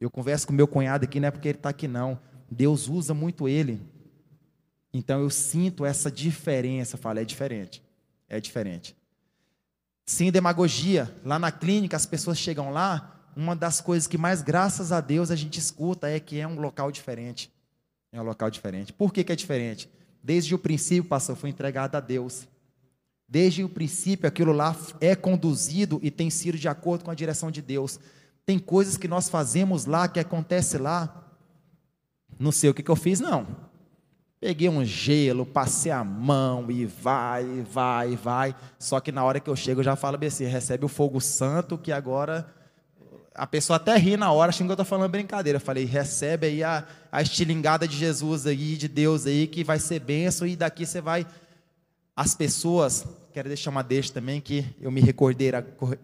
[0.00, 2.18] Eu converso com meu cunhado aqui, não é porque ele está aqui, não.
[2.50, 3.80] Deus usa muito ele.
[4.94, 6.96] Então eu sinto essa diferença.
[6.96, 7.82] Falo, é diferente.
[8.28, 8.96] É diferente.
[10.06, 11.12] Sem demagogia.
[11.24, 13.10] Lá na clínica, as pessoas chegam lá.
[13.36, 16.60] Uma das coisas que mais, graças a Deus, a gente escuta é que é um
[16.60, 17.52] local diferente.
[18.12, 18.92] É um local diferente.
[18.92, 19.90] Por que, que é diferente?
[20.22, 22.46] Desde o princípio, pastor, foi entregado a Deus.
[23.28, 27.50] Desde o princípio, aquilo lá é conduzido e tem sido de acordo com a direção
[27.50, 27.98] de Deus.
[28.46, 31.32] Tem coisas que nós fazemos lá, que acontece lá.
[32.38, 33.73] Não sei o que, que eu fiz, não.
[34.44, 38.54] Peguei um gelo, passei a mão e vai, vai, vai.
[38.78, 41.78] Só que na hora que eu chego, eu já falo assim: recebe o fogo santo,
[41.78, 42.46] que agora.
[43.34, 45.56] A pessoa até ri na hora, achando que eu estou falando brincadeira.
[45.56, 49.78] Eu falei: recebe aí a, a estilingada de Jesus aí, de Deus aí, que vai
[49.78, 51.26] ser benção, e daqui você vai.
[52.14, 55.52] As pessoas, quero deixar uma deixa também, que eu me recordei,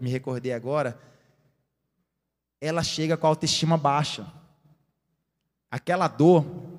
[0.00, 0.98] me recordei agora.
[2.58, 4.26] Ela chega com a autoestima baixa.
[5.70, 6.69] Aquela dor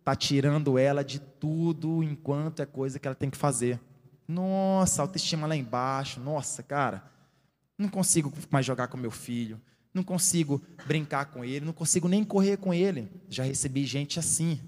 [0.00, 3.80] está tirando ela de tudo enquanto é coisa que ela tem que fazer.
[4.26, 6.20] Nossa, autoestima lá embaixo.
[6.20, 7.04] Nossa, cara,
[7.78, 9.60] não consigo mais jogar com meu filho.
[9.92, 11.64] Não consigo brincar com ele.
[11.64, 13.10] Não consigo nem correr com ele.
[13.28, 14.60] Já recebi gente assim.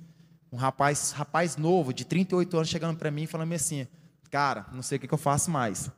[0.51, 3.87] Um rapaz, rapaz novo, de 38 anos, chegando para mim e falando assim:
[4.31, 5.91] Cara, não sei o que, que eu faço mais.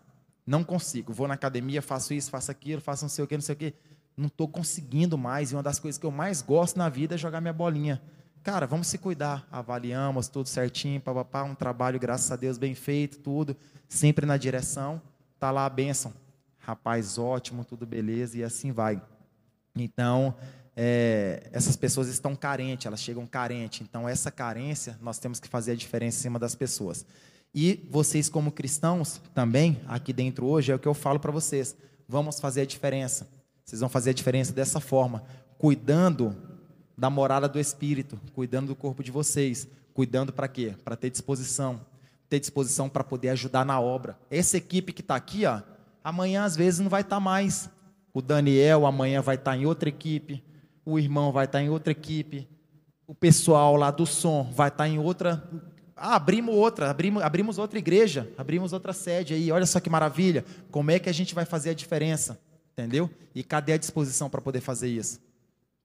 [0.47, 1.13] Não consigo.
[1.13, 3.59] Vou na academia, faço isso, faço aquilo, faço não sei o que, não sei o
[3.59, 3.75] que.
[4.17, 5.51] Não estou conseguindo mais.
[5.51, 8.03] E uma das coisas que eu mais gosto na vida é jogar minha bolinha.
[8.45, 9.49] Cara, vamos se cuidar.
[9.51, 13.57] Avaliamos tudo certinho, papapá, um trabalho, graças a Deus, bem feito, tudo,
[13.89, 15.01] sempre na direção.
[15.41, 16.13] Tá lá a bênção.
[16.59, 19.01] Rapaz, ótimo, tudo beleza, e assim vai.
[19.75, 20.35] Então,
[20.77, 23.81] é, essas pessoas estão carentes, elas chegam carentes.
[23.81, 27.07] Então, essa carência, nós temos que fazer a diferença em cima das pessoas.
[27.55, 31.75] E vocês, como cristãos, também, aqui dentro hoje, é o que eu falo para vocês.
[32.07, 33.27] Vamos fazer a diferença.
[33.65, 35.25] Vocês vão fazer a diferença dessa forma,
[35.57, 36.37] cuidando
[36.97, 40.75] da morada do Espírito, cuidando do corpo de vocês, cuidando para quê?
[40.85, 41.81] Para ter disposição,
[42.29, 44.19] ter disposição para poder ajudar na obra.
[44.31, 45.61] Essa equipe que está aqui, ó,
[46.03, 47.71] amanhã às vezes não vai estar tá mais.
[48.13, 50.43] O Daniel amanhã vai estar tá em outra equipe,
[50.85, 52.49] o irmão vai estar tá em outra equipe,
[53.07, 55.43] o pessoal lá do som vai estar em outra.
[55.97, 59.51] Ah, abrimos outra, abrimos, abrimos outra igreja, abrimos outra sede aí.
[59.53, 60.45] Olha só que maravilha.
[60.71, 62.41] Como é que a gente vai fazer a diferença?
[62.73, 63.09] Entendeu?
[63.35, 65.21] E cadê a disposição para poder fazer isso?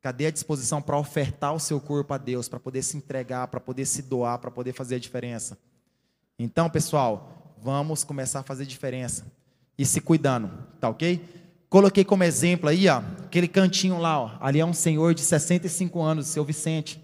[0.02, 3.60] Cadê a disposição para ofertar o seu corpo a Deus, para poder se entregar, para
[3.60, 5.58] poder se doar, para poder fazer a diferença?
[6.38, 9.26] Então, pessoal, vamos começar a fazer diferença
[9.78, 11.22] e se cuidando, tá ok?
[11.70, 16.02] Coloquei como exemplo aí, ó, aquele cantinho lá, ó, ali é um senhor de 65
[16.02, 17.02] anos, seu Vicente.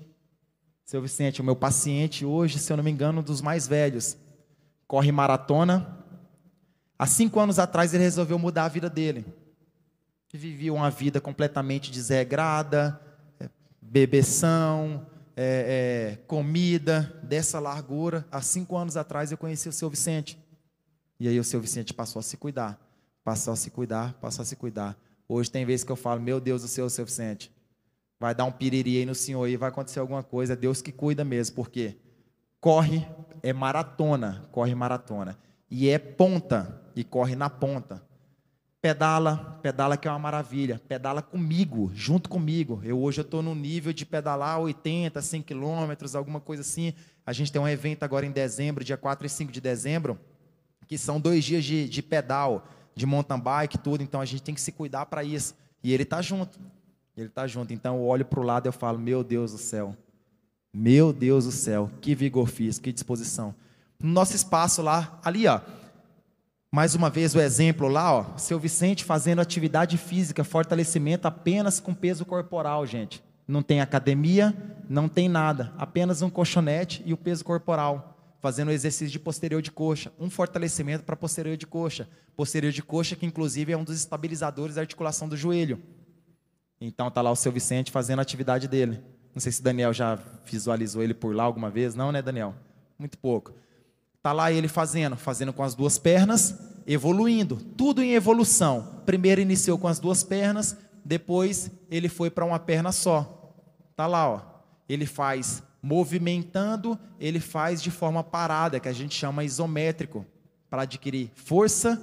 [0.85, 4.15] Seu Vicente, o meu paciente hoje, se eu não me engano, um dos mais velhos.
[4.87, 5.97] Corre maratona.
[6.97, 9.25] Há cinco anos atrás ele resolveu mudar a vida dele
[10.36, 12.99] que viviam uma vida completamente desregrada,
[13.39, 13.49] é,
[13.81, 18.27] bebeção, é, é, comida dessa largura.
[18.29, 20.38] Há cinco anos atrás eu conheci o seu Vicente.
[21.17, 22.77] E aí o seu Vicente passou a se cuidar,
[23.23, 24.97] passou a se cuidar, passou a se cuidar.
[25.27, 27.49] Hoje tem vezes que eu falo, meu Deus do céu, seu Vicente,
[28.19, 30.91] vai dar um piriri aí no senhor e vai acontecer alguma coisa, é Deus que
[30.91, 31.95] cuida mesmo, porque
[32.59, 33.07] corre,
[33.41, 35.39] é maratona, corre maratona.
[35.71, 38.05] E é ponta, e corre na ponta.
[38.86, 40.79] Pedala, pedala que é uma maravilha.
[40.88, 42.79] Pedala comigo, junto comigo.
[42.83, 46.93] Eu hoje eu estou no nível de pedalar 80, 100 quilômetros, alguma coisa assim.
[47.25, 50.19] A gente tem um evento agora em dezembro, dia 4 e 5 de dezembro,
[50.88, 54.03] que são dois dias de, de pedal, de mountain bike, tudo.
[54.03, 55.55] Então a gente tem que se cuidar para isso.
[55.83, 56.59] E ele está junto.
[57.17, 57.73] Ele está junto.
[57.73, 59.97] Então eu olho para o lado e eu falo: Meu Deus do céu.
[60.71, 61.89] Meu Deus do céu.
[62.01, 63.55] Que vigor físico, que disposição.
[63.99, 65.59] No nosso espaço lá, ali, ó
[66.72, 71.93] mais uma vez o exemplo lá, ó, seu Vicente fazendo atividade física, fortalecimento apenas com
[71.93, 73.24] peso corporal, gente.
[73.47, 74.55] Não tem academia,
[74.89, 79.72] não tem nada, apenas um colchonete e o peso corporal, fazendo exercício de posterior de
[79.72, 83.95] coxa, um fortalecimento para posterior de coxa, posterior de coxa que inclusive é um dos
[83.95, 85.82] estabilizadores da articulação do joelho.
[86.82, 89.01] Então tá lá o seu Vicente fazendo a atividade dele.
[89.34, 92.55] Não sei se Daniel já visualizou ele por lá alguma vez, não, né, Daniel?
[92.97, 93.53] Muito pouco.
[94.26, 96.57] Está lá ele fazendo, fazendo com as duas pernas,
[96.88, 99.03] evoluindo, tudo em evolução.
[99.05, 103.53] Primeiro iniciou com as duas pernas, depois ele foi para uma perna só.
[103.91, 104.41] Está lá, ó.
[104.89, 110.26] Ele faz movimentando, ele faz de forma parada, que a gente chama isométrico,
[110.71, 112.01] para adquirir força,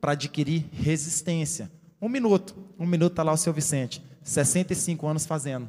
[0.00, 1.68] para adquirir resistência.
[2.00, 5.68] Um minuto, um minuto está lá o seu Vicente, 65 anos fazendo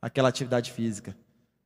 [0.00, 1.14] aquela atividade física.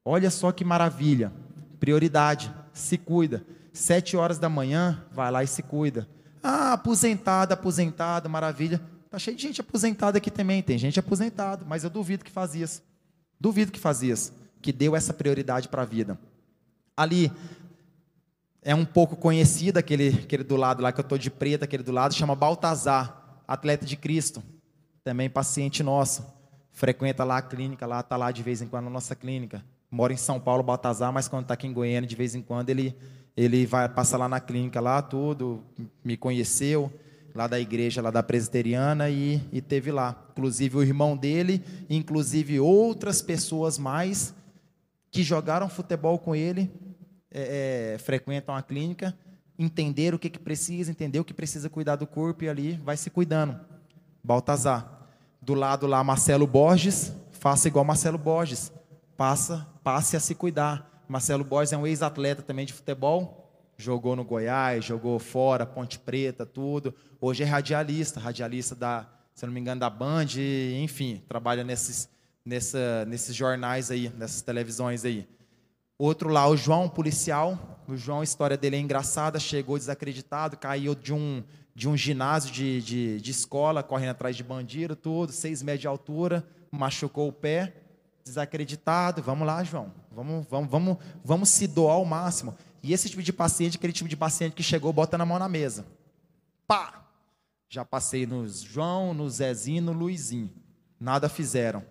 [0.05, 1.33] Olha só que maravilha.
[1.79, 3.45] Prioridade, se cuida.
[3.77, 6.09] Sete horas da manhã, vai lá e se cuida.
[6.43, 8.81] Ah, aposentado, aposentado, maravilha.
[9.11, 10.63] Tá cheio de gente aposentada aqui também.
[10.63, 12.83] Tem gente aposentada, mas eu duvido que faz isso.
[13.39, 14.33] Duvido que faz isso.
[14.63, 16.19] Que deu essa prioridade para a vida.
[16.97, 17.31] Ali
[18.63, 21.83] é um pouco conhecido aquele, aquele do lado lá que eu estou de preto, aquele
[21.83, 24.43] do lado, chama Baltazar, atleta de Cristo.
[25.05, 26.25] Também paciente nosso.
[26.73, 29.63] Frequenta lá a clínica, lá, está lá de vez em quando na nossa clínica.
[29.91, 32.71] Mora em São Paulo, Baltazar, mas quando está aqui em Goiânia, de vez em quando
[32.71, 32.97] ele
[33.37, 35.63] ele vai passar lá na clínica lá, tudo,
[36.03, 36.91] me conheceu.
[37.35, 40.25] lá da igreja, lá da presbiteriana, e, e teve lá.
[40.33, 44.35] Inclusive o irmão dele, inclusive outras pessoas mais
[45.11, 46.71] que jogaram futebol com ele,
[47.31, 49.15] é, é, frequentam a clínica,
[49.59, 52.97] entenderam o que, que precisa, entender o que precisa cuidar do corpo e ali vai
[52.97, 53.61] se cuidando.
[54.25, 55.09] Baltazar.
[55.41, 58.73] Do lado lá, Marcelo Borges, faça igual Marcelo Borges.
[59.15, 60.96] Passa, passe a se cuidar.
[61.09, 66.45] Marcelo Borges é um ex-atleta também de futebol, jogou no Goiás, jogou fora, Ponte Preta,
[66.45, 66.95] tudo.
[67.21, 70.27] Hoje é radialista, radialista da, se não me engano, da Band,
[70.83, 72.09] enfim, trabalha nesses,
[72.45, 75.29] nessa, nesses jornais aí, nessas televisões aí.
[75.99, 77.83] Outro lá, o João, policial.
[77.89, 81.43] O João, a história dele é engraçada, chegou desacreditado, caiu de um,
[81.75, 85.87] de um ginásio de, de, de escola, correndo atrás de bandido, tudo, seis metros de
[85.87, 87.75] altura, machucou o pé,
[88.27, 89.23] desacreditado.
[89.23, 92.57] Vamos lá, João, vamos, vamos, vamos, vamos se doar ao máximo.
[92.83, 95.49] E esse tipo de paciente, aquele tipo de paciente que chegou, bota na mão na
[95.49, 95.87] mesa.
[96.67, 97.03] Pá!
[97.69, 100.53] Já passei no João, no Zezinho, no Luizinho.
[101.01, 101.83] Nada fizeram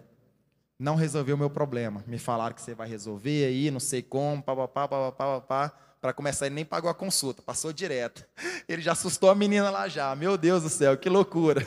[0.78, 2.04] não resolveu o meu problema.
[2.06, 5.78] Me falaram que você vai resolver aí, não sei como, papapá, papapá, papapá.
[6.02, 8.24] Para começar, ele nem pagou a consulta, passou direto.
[8.70, 10.16] Ele já assustou a menina lá já.
[10.16, 11.66] Meu Deus do céu, que loucura.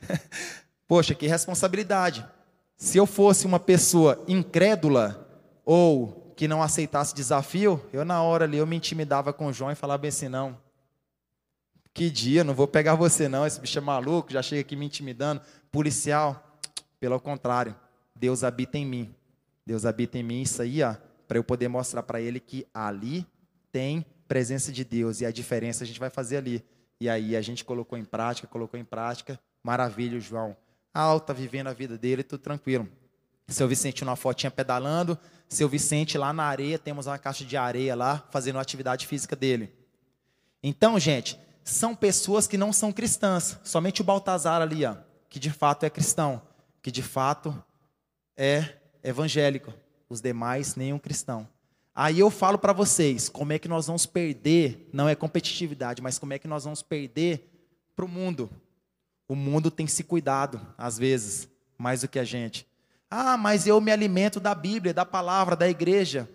[0.88, 2.26] Poxa, que responsabilidade.
[2.82, 5.24] Se eu fosse uma pessoa incrédula
[5.64, 9.70] ou que não aceitasse desafio, eu na hora ali eu me intimidava com o João
[9.70, 10.58] e falava assim, não.
[11.94, 14.84] Que dia, não vou pegar você não, esse bicho é maluco, já chega aqui me
[14.84, 15.40] intimidando.
[15.70, 16.58] Policial,
[16.98, 17.72] pelo contrário,
[18.16, 19.14] Deus habita em mim.
[19.64, 20.96] Deus habita em mim, isso aí, ó,
[21.28, 23.24] para eu poder mostrar para ele que ali
[23.70, 26.64] tem presença de Deus e a diferença a gente vai fazer ali.
[27.00, 29.38] E aí a gente colocou em prática, colocou em prática.
[29.62, 30.56] Maravilha, João.
[30.94, 32.88] Alta, vivendo a vida dele, tudo tranquilo.
[33.48, 35.18] Seu Vicente uma fotinha pedalando.
[35.48, 39.36] Seu Vicente lá na areia, temos uma caixa de areia lá, fazendo a atividade física
[39.36, 39.72] dele.
[40.62, 43.58] Então, gente, são pessoas que não são cristãs.
[43.62, 44.96] Somente o Baltazar ali, ó,
[45.28, 46.40] que de fato é cristão,
[46.80, 47.62] que de fato
[48.36, 49.72] é evangélico,
[50.08, 51.48] os demais nenhum cristão.
[51.94, 56.18] Aí eu falo para vocês, como é que nós vamos perder, não é competitividade, mas
[56.18, 57.50] como é que nós vamos perder
[57.94, 58.50] para o mundo.
[59.32, 62.66] O mundo tem se cuidado, às vezes, mais do que a gente.
[63.10, 66.28] Ah, mas eu me alimento da Bíblia, da palavra, da igreja.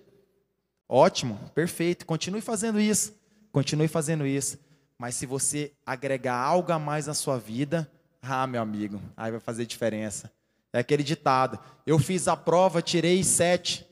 [0.89, 3.14] Ótimo, perfeito, continue fazendo isso,
[3.52, 4.58] continue fazendo isso.
[4.98, 7.88] Mas se você agregar algo a mais na sua vida,
[8.20, 10.32] ah, meu amigo, aí vai fazer diferença.
[10.74, 11.60] É aquele ditado.
[11.86, 13.86] Eu fiz a prova, tirei sete,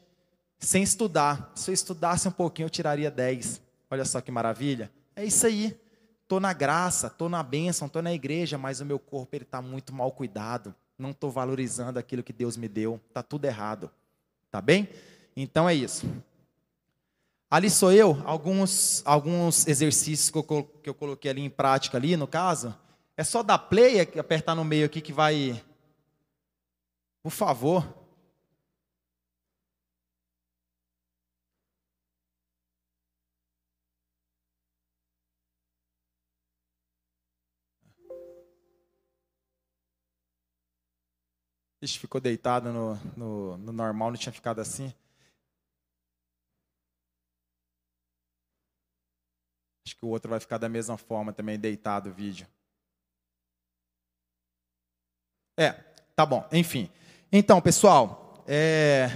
[0.58, 1.52] sem estudar.
[1.54, 3.62] Se eu estudasse um pouquinho, eu tiraria dez.
[3.88, 4.92] Olha só que maravilha.
[5.16, 5.80] É isso aí.
[6.26, 9.94] Estou na graça, estou na bênção, estou na igreja, mas o meu corpo está muito
[9.94, 10.74] mal cuidado.
[10.98, 13.00] Não estou valorizando aquilo que Deus me deu.
[13.08, 13.92] Está tudo errado.
[14.50, 14.90] Tá bem?
[15.38, 16.12] Então é isso.
[17.48, 22.18] Ali sou eu, alguns, alguns exercícios que eu, que eu coloquei ali em prática ali,
[22.18, 22.76] no caso.
[23.16, 25.64] É só dar play, apertar no meio aqui que vai
[27.22, 27.88] por favor.
[41.86, 44.92] Ixi, ficou deitado no, no, no normal, não tinha ficado assim.
[49.86, 52.48] Acho que o outro vai ficar da mesma forma também, deitado o vídeo.
[55.58, 55.74] É,
[56.16, 56.90] tá bom, enfim.
[57.32, 59.08] Então, pessoal, é,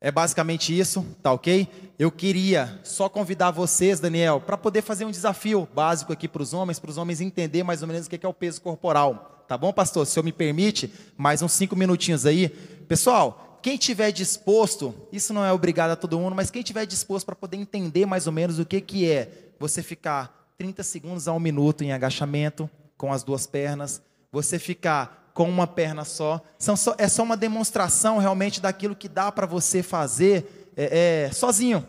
[0.00, 1.68] é basicamente isso, tá ok?
[1.96, 6.52] Eu queria só convidar vocês, Daniel, para poder fazer um desafio básico aqui para os
[6.52, 9.39] homens, para os homens entender mais ou menos o que é o peso corporal.
[9.50, 10.06] Tá bom, pastor?
[10.06, 12.50] Se eu me permite, mais uns cinco minutinhos aí.
[12.86, 17.26] Pessoal, quem tiver disposto, isso não é obrigado a todo mundo, mas quem tiver disposto
[17.26, 21.32] para poder entender mais ou menos o que, que é você ficar 30 segundos a
[21.32, 26.40] um minuto em agachamento com as duas pernas, você ficar com uma perna só.
[26.56, 31.32] São só é só uma demonstração realmente daquilo que dá para você fazer é, é,
[31.32, 31.84] sozinho.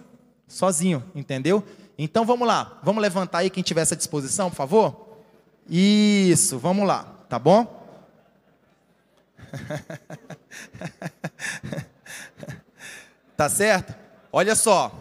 [0.47, 1.63] Sozinho, entendeu?
[1.95, 2.79] Então vamos lá.
[2.81, 5.11] Vamos levantar aí quem tiver essa disposição, por favor?
[5.69, 7.65] Isso, vamos lá, tá bom?
[13.37, 13.95] tá certo?
[14.33, 14.91] Olha só.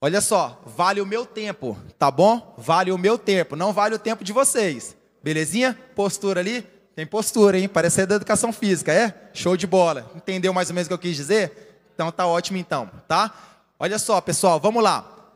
[0.00, 2.54] Olha só, vale o meu tempo, tá bom?
[2.56, 4.96] Vale o meu tempo, não vale o tempo de vocês.
[5.22, 5.78] Belezinha?
[5.94, 6.62] Postura ali?
[6.96, 7.68] Tem postura, hein?
[7.68, 9.28] Parece ser da educação física, é?
[9.34, 10.10] Show de bola.
[10.16, 11.84] Entendeu mais ou menos o que eu quis dizer?
[11.94, 13.30] Então tá ótimo então, tá?
[13.78, 15.34] Olha só, pessoal, vamos lá.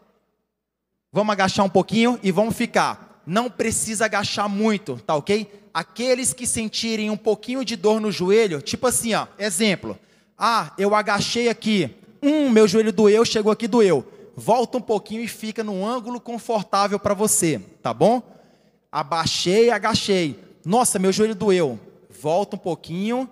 [1.12, 3.11] Vamos agachar um pouquinho e vamos ficar.
[3.26, 5.68] Não precisa agachar muito, tá ok?
[5.72, 9.98] Aqueles que sentirem um pouquinho de dor no joelho, tipo assim, ó, exemplo.
[10.38, 11.94] Ah, eu agachei aqui.
[12.22, 14.06] Hum, meu joelho doeu, chegou aqui, doeu.
[14.36, 18.22] volta um pouquinho e fica num ângulo confortável para você, tá bom?
[18.90, 20.38] Abaixei, agachei.
[20.64, 21.78] Nossa, meu joelho doeu.
[22.10, 23.28] Volta um pouquinho,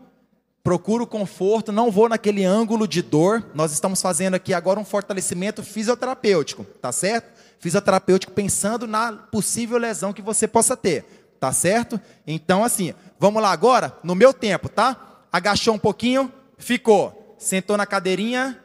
[0.63, 3.45] procuro conforto, não vou naquele ângulo de dor.
[3.55, 7.31] Nós estamos fazendo aqui agora um fortalecimento fisioterapêutico, tá certo?
[7.61, 11.05] Fisioterapêutico pensando na possível lesão que você possa ter,
[11.39, 12.01] tá certo?
[12.27, 15.21] Então, assim, vamos lá agora, no meu tempo, tá?
[15.31, 17.37] Agachou um pouquinho, ficou.
[17.39, 18.59] Sentou na cadeirinha,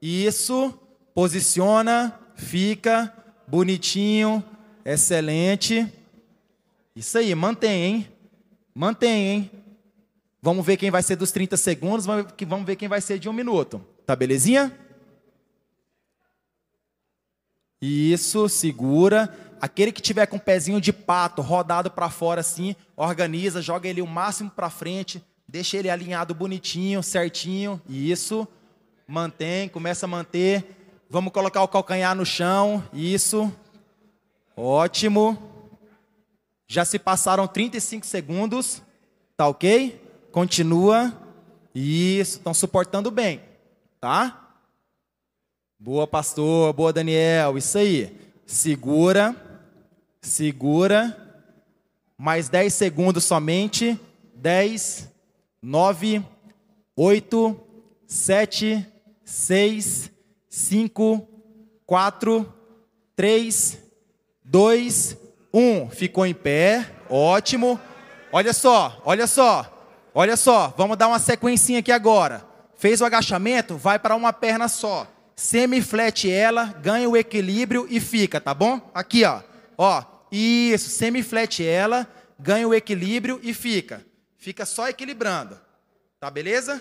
[0.00, 0.72] isso,
[1.14, 3.12] posiciona, fica,
[3.46, 4.44] bonitinho,
[4.84, 5.90] excelente.
[6.94, 8.08] Isso aí, mantém, hein?
[8.74, 9.50] Mantém, hein?
[10.42, 13.32] Vamos ver quem vai ser dos 30 segundos, vamos ver quem vai ser de um
[13.32, 13.84] minuto.
[14.06, 14.72] Tá belezinha?
[17.86, 19.32] Isso, segura.
[19.60, 24.02] Aquele que tiver com o pezinho de pato rodado para fora assim, organiza, joga ele
[24.02, 27.80] o máximo para frente, deixa ele alinhado bonitinho, certinho.
[27.88, 28.46] Isso.
[29.06, 30.64] Mantém, começa a manter.
[31.08, 32.82] Vamos colocar o calcanhar no chão.
[32.92, 33.52] Isso.
[34.56, 35.38] Ótimo.
[36.66, 38.82] Já se passaram 35 segundos.
[39.36, 40.02] Tá ok?
[40.32, 41.14] Continua.
[41.72, 43.40] Isso, estão suportando bem.
[44.00, 44.45] Tá?
[45.78, 46.72] Boa, pastor.
[46.72, 47.58] Boa, Daniel.
[47.58, 48.16] Isso aí.
[48.46, 49.36] Segura.
[50.22, 51.14] Segura.
[52.16, 54.00] Mais 10 segundos somente.
[54.34, 55.12] 10,
[55.60, 56.24] 9,
[56.96, 57.60] 8,
[58.06, 58.86] 7,
[59.24, 60.10] 6,
[60.48, 61.28] 5,
[61.84, 62.54] 4,
[63.14, 63.78] 3,
[64.44, 65.16] 2,
[65.52, 65.90] 1.
[65.90, 66.90] Ficou em pé.
[67.10, 67.78] Ótimo.
[68.32, 69.72] Olha só, olha só.
[70.14, 72.42] Olha só, vamos dar uma sequencinha aqui agora.
[72.76, 75.06] Fez o agachamento, vai para uma perna só.
[75.36, 78.90] Semiflete ela, ganha o equilíbrio e fica, tá bom?
[78.94, 79.42] Aqui, ó.
[79.76, 84.04] Ó, isso, semiflete ela, ganha o equilíbrio e fica.
[84.38, 85.60] Fica só equilibrando.
[86.18, 86.80] Tá beleza?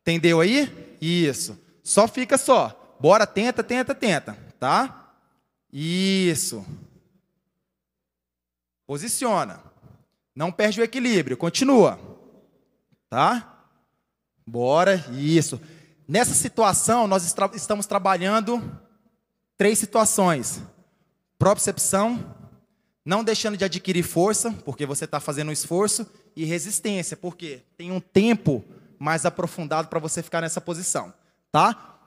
[0.00, 0.96] Entendeu aí?
[1.00, 1.56] Isso.
[1.82, 2.96] Só fica só.
[2.98, 5.14] Bora, tenta, tenta, tenta, tá?
[5.72, 6.66] Isso.
[8.84, 9.62] Posiciona.
[10.34, 12.00] Não perde o equilíbrio, continua.
[13.08, 13.64] Tá?
[14.46, 15.60] Bora, isso.
[16.08, 17.22] Nessa situação, nós
[17.54, 18.62] estamos trabalhando
[19.58, 20.62] três situações:
[21.38, 22.34] propriocepção,
[23.04, 27.92] não deixando de adquirir força, porque você está fazendo um esforço, e resistência, porque tem
[27.92, 28.64] um tempo
[28.98, 31.12] mais aprofundado para você ficar nessa posição.
[31.52, 31.98] Tá?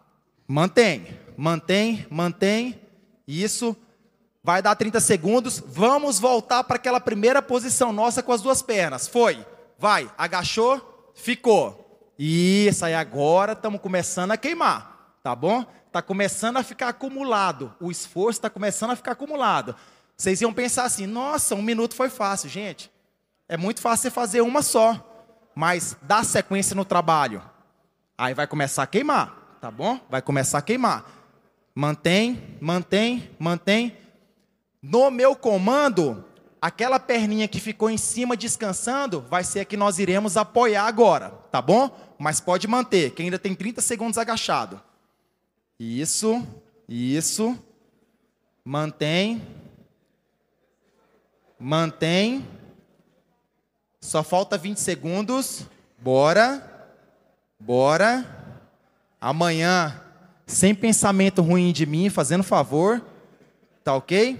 [0.47, 2.81] Mantém, mantém, mantém.
[3.27, 3.77] Isso
[4.43, 5.61] Vai dar 30 segundos.
[5.65, 9.07] Vamos voltar para aquela primeira posição nossa com as duas pernas.
[9.07, 9.45] Foi.
[9.77, 10.11] Vai.
[10.17, 11.11] Agachou.
[11.13, 11.80] Ficou.
[12.23, 15.15] Isso aí agora estamos começando a queimar.
[15.23, 15.65] Tá bom?
[15.87, 17.73] Está começando a ficar acumulado.
[17.79, 19.75] O esforço está começando a ficar acumulado.
[20.15, 22.91] Vocês iam pensar assim: nossa, um minuto foi fácil, gente.
[23.49, 25.03] É muito fácil você fazer uma só.
[25.55, 27.41] Mas dá sequência no trabalho.
[28.15, 29.57] Aí vai começar a queimar.
[29.59, 29.99] Tá bom?
[30.07, 31.03] Vai começar a queimar.
[31.73, 33.97] Mantém, mantém, mantém.
[34.79, 36.23] No meu comando,
[36.61, 41.31] aquela perninha que ficou em cima descansando, vai ser a que nós iremos apoiar agora,
[41.51, 41.89] tá bom?
[42.21, 44.79] Mas pode manter, que ainda tem 30 segundos agachado.
[45.79, 46.47] Isso,
[46.87, 47.57] isso.
[48.63, 49.41] Mantém.
[51.57, 52.47] Mantém.
[53.99, 55.65] Só falta 20 segundos.
[55.97, 56.95] Bora.
[57.59, 58.23] Bora.
[59.19, 59.99] Amanhã,
[60.45, 63.03] sem pensamento ruim de mim, fazendo favor.
[63.83, 64.39] Tá ok?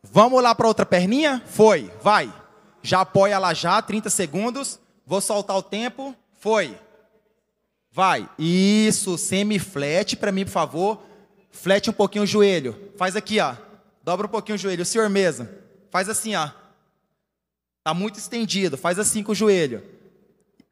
[0.00, 1.42] Vamos lá para outra perninha?
[1.44, 2.41] Foi, vai.
[2.82, 4.80] Já apoia lá já, 30 segundos.
[5.06, 6.14] Vou soltar o tempo.
[6.40, 6.76] Foi.
[7.90, 8.28] Vai.
[8.38, 11.02] Isso, semi-flat para mim, por favor.
[11.50, 12.92] Flete um pouquinho o joelho.
[12.96, 13.54] Faz aqui, ó.
[14.02, 14.82] Dobra um pouquinho o joelho.
[14.82, 15.48] O senhor mesmo.
[15.90, 16.50] Faz assim, ó.
[17.84, 18.76] Tá muito estendido.
[18.76, 19.84] Faz assim com o joelho.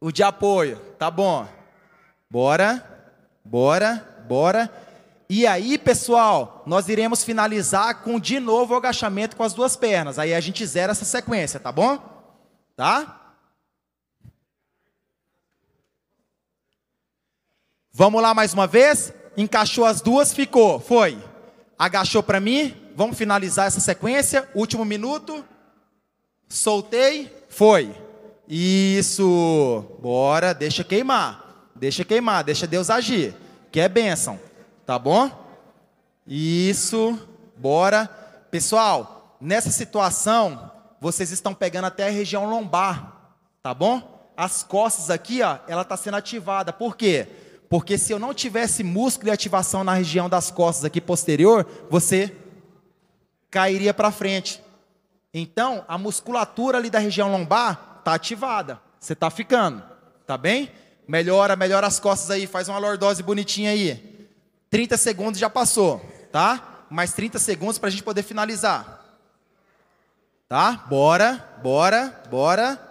[0.01, 0.79] O de apoio.
[0.99, 1.47] Tá bom.
[2.31, 2.83] Bora.
[3.45, 4.25] Bora.
[4.27, 4.90] Bora.
[5.33, 10.19] E aí, pessoal, nós iremos finalizar com de novo o agachamento com as duas pernas.
[10.19, 12.01] Aí a gente zera essa sequência, tá bom?
[12.75, 13.37] Tá?
[17.93, 19.13] Vamos lá mais uma vez?
[19.37, 20.81] Encaixou as duas, ficou.
[20.81, 21.17] Foi.
[21.79, 22.75] Agachou para mim.
[22.97, 24.49] Vamos finalizar essa sequência.
[24.53, 25.45] Último minuto.
[26.49, 27.33] Soltei.
[27.49, 27.95] Foi.
[28.49, 29.85] Isso.
[30.03, 31.71] Bora, deixa queimar.
[31.77, 33.33] Deixa queimar, deixa Deus agir.
[33.71, 34.50] Que é bênção.
[34.91, 35.31] Tá bom?
[36.27, 37.17] Isso,
[37.57, 38.09] bora.
[38.51, 40.69] Pessoal, nessa situação,
[41.01, 44.33] vocês estão pegando até a região lombar, tá bom?
[44.37, 46.73] As costas aqui, ó, ela está sendo ativada.
[46.73, 47.29] Por quê?
[47.69, 52.37] Porque se eu não tivesse músculo e ativação na região das costas aqui posterior, você
[53.49, 54.61] cairia para frente.
[55.33, 58.81] Então, a musculatura ali da região lombar está ativada.
[58.99, 59.85] Você está ficando,
[60.27, 60.69] tá bem?
[61.07, 64.10] Melhora, melhora as costas aí, faz uma lordose bonitinha aí.
[64.71, 66.01] 30 segundos já passou,
[66.31, 66.87] tá?
[66.89, 69.05] Mais 30 segundos para a gente poder finalizar.
[70.49, 70.73] Tá?
[70.89, 72.87] Bora, bora, bora.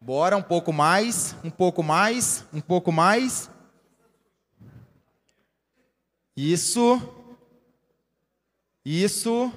[0.00, 3.48] Bora, um pouco mais, um pouco mais, um pouco mais.
[6.36, 7.00] Isso.
[8.84, 9.50] Isso.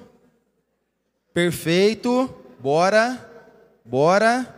[1.34, 2.34] Perfeito.
[2.58, 3.26] Bora.
[3.84, 4.54] Bora.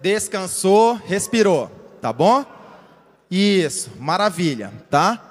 [0.00, 1.68] Descansou, respirou,
[2.00, 2.44] tá bom?
[3.28, 5.27] Isso, maravilha, tá?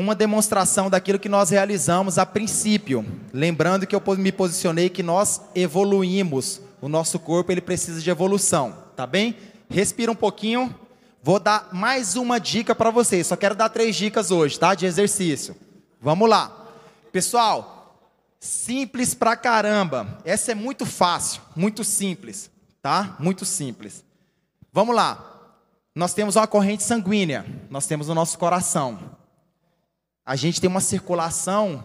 [0.00, 3.04] Uma demonstração daquilo que nós realizamos a princípio.
[3.32, 6.60] Lembrando que eu me posicionei que nós evoluímos.
[6.80, 9.36] O nosso corpo ele precisa de evolução, tá bem?
[9.68, 10.74] Respira um pouquinho.
[11.22, 13.26] Vou dar mais uma dica para vocês.
[13.26, 14.74] Só quero dar três dicas hoje, tá?
[14.74, 15.54] De exercício.
[16.00, 16.66] Vamos lá.
[17.12, 18.00] Pessoal,
[18.40, 20.18] simples pra caramba.
[20.24, 22.50] Essa é muito fácil, muito simples
[22.82, 23.16] tá?
[23.18, 24.04] Muito simples.
[24.72, 25.26] Vamos lá.
[25.94, 29.09] Nós temos uma corrente sanguínea, nós temos o nosso coração.
[30.30, 31.84] A gente tem uma circulação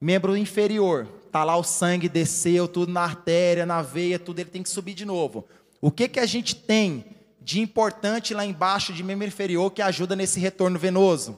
[0.00, 1.08] membro inferior.
[1.32, 4.94] Tá lá o sangue desceu, tudo na artéria, na veia, tudo ele tem que subir
[4.94, 5.44] de novo.
[5.80, 7.04] O que que a gente tem
[7.40, 11.36] de importante lá embaixo de membro inferior que ajuda nesse retorno venoso?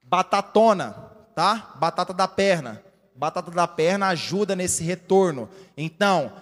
[0.00, 0.92] Batatona,
[1.34, 1.74] tá?
[1.80, 2.80] Batata da perna.
[3.16, 5.48] Batata da perna ajuda nesse retorno.
[5.76, 6.32] Então,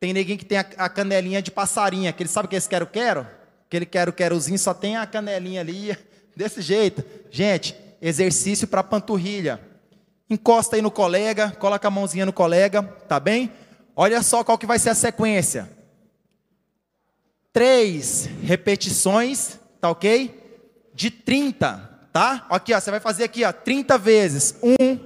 [0.00, 3.26] tem ninguém que tem a, canelinha de passarinha, que ele sabe que esse quero-quero?
[3.66, 5.94] Aquele quero-querozinho só tem a canelinha ali,
[6.38, 7.04] desse jeito.
[7.32, 9.60] Gente, exercício para panturrilha.
[10.30, 13.52] Encosta aí no colega, coloca a mãozinha no colega, tá bem?
[13.96, 15.68] Olha só qual que vai ser a sequência.
[17.52, 20.62] Três repetições, tá ok?
[20.94, 22.46] De 30, tá?
[22.48, 24.54] Aqui, ó, você vai fazer aqui, ó, 30 vezes.
[24.62, 24.96] Um,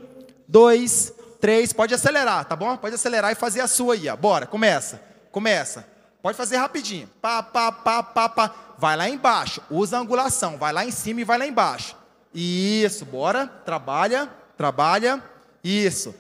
[0.47, 2.77] dois, três, pode acelerar, tá bom?
[2.77, 4.17] Pode acelerar e fazer a sua aí, ó.
[4.17, 5.01] Bora, começa.
[5.31, 5.87] Começa.
[6.21, 7.09] Pode fazer rapidinho.
[7.23, 8.55] Pá, pá, pá, pá, pá.
[8.83, 9.63] Vai lá embaixo.
[9.71, 10.59] Usa a angulação.
[10.59, 11.97] Vai lá em cima e vai lá embaixo.
[12.35, 13.47] Isso, bora.
[13.47, 15.23] Trabalha, trabalha.
[15.63, 16.13] Isso.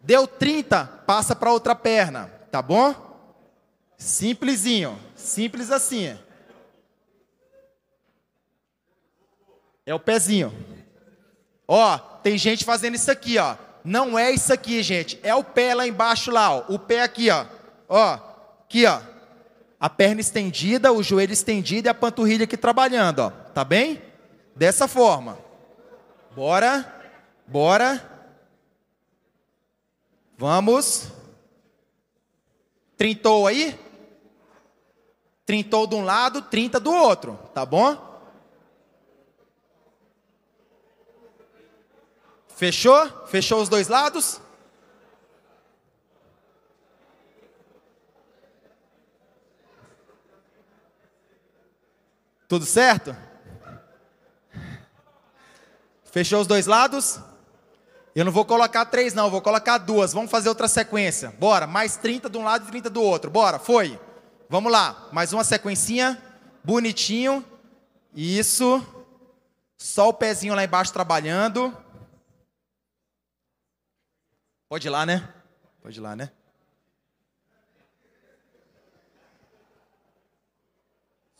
[0.00, 2.94] Deu 30, passa para outra perna, tá bom?
[3.98, 6.16] Simplesinho, simples assim.
[9.84, 10.54] É o pezinho.
[11.66, 15.20] Ó, tem gente fazendo isso aqui, ó não é isso aqui, gente.
[15.22, 16.64] É o pé lá embaixo lá, ó.
[16.68, 17.44] O pé aqui, ó.
[17.86, 18.18] Ó,
[18.64, 18.98] aqui, ó.
[19.84, 23.28] A perna estendida, o joelho estendido e a panturrilha aqui trabalhando, ó.
[23.28, 24.02] Tá bem?
[24.56, 25.38] Dessa forma.
[26.34, 26.90] Bora.
[27.46, 28.02] Bora.
[30.38, 31.08] Vamos.
[32.96, 33.78] Trintou aí?
[35.44, 37.94] Trintou de um lado, trinta do outro, tá bom?
[42.48, 43.26] Fechou?
[43.26, 44.40] Fechou os dois lados?
[52.54, 53.16] Tudo certo?
[56.04, 57.18] Fechou os dois lados?
[58.14, 60.12] Eu não vou colocar três, não, vou colocar duas.
[60.12, 61.34] Vamos fazer outra sequência.
[61.36, 63.28] Bora, mais 30 de um lado e 30 do outro.
[63.28, 63.98] Bora, foi.
[64.48, 66.22] Vamos lá, mais uma sequencinha.
[66.62, 67.44] Bonitinho.
[68.14, 68.86] Isso.
[69.76, 71.76] Só o pezinho lá embaixo trabalhando.
[74.68, 75.28] Pode ir lá, né?
[75.82, 76.30] Pode ir lá, né?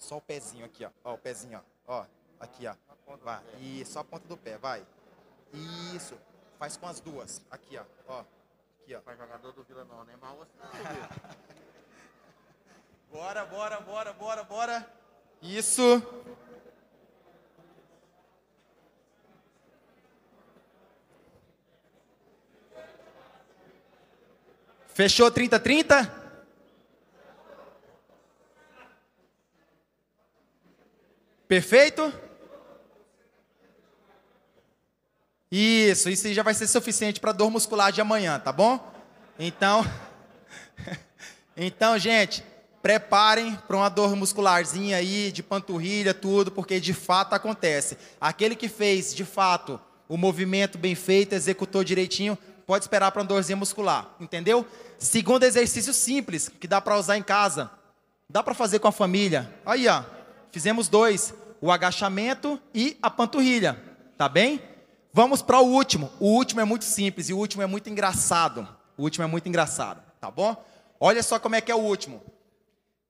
[0.04, 0.90] Só o pezinho aqui, ó.
[1.02, 2.00] Ó, o pezinho, ó.
[2.00, 2.06] Ó,
[2.38, 2.74] aqui, ó.
[3.22, 3.42] Vai.
[3.58, 4.86] E só a ponta do pé, vai.
[5.94, 6.14] Isso.
[6.58, 7.40] Faz com as duas.
[7.50, 7.84] Aqui, ó.
[8.06, 8.20] Ó.
[8.82, 9.00] Aqui, ó.
[9.00, 10.14] Faz jogador do Vila Nova, né?
[10.20, 10.46] Mal
[13.10, 14.86] Bora, bora, bora, bora, bora.
[15.40, 16.02] Isso.
[24.88, 25.58] Fechou 30,
[31.46, 32.12] Perfeito?
[35.50, 38.92] Isso, isso já vai ser suficiente para dor muscular de amanhã, tá bom?
[39.38, 39.84] Então,
[41.56, 42.42] então, gente,
[42.82, 47.96] preparem para uma dor muscularzinha aí, de panturrilha, tudo, porque de fato acontece.
[48.20, 52.36] Aquele que fez, de fato, o movimento bem feito, executou direitinho,
[52.66, 54.66] pode esperar para uma dorzinha muscular, entendeu?
[54.98, 57.70] Segundo exercício simples, que dá para usar em casa.
[58.28, 59.52] Dá para fazer com a família.
[59.64, 60.02] Aí, ó.
[60.54, 63.76] Fizemos dois: o agachamento e a panturrilha.
[64.16, 64.62] Tá bem?
[65.12, 66.12] Vamos para o último.
[66.20, 68.68] O último é muito simples e o último é muito engraçado.
[68.96, 70.64] O último é muito engraçado, tá bom?
[71.00, 72.22] Olha só como é que é o último.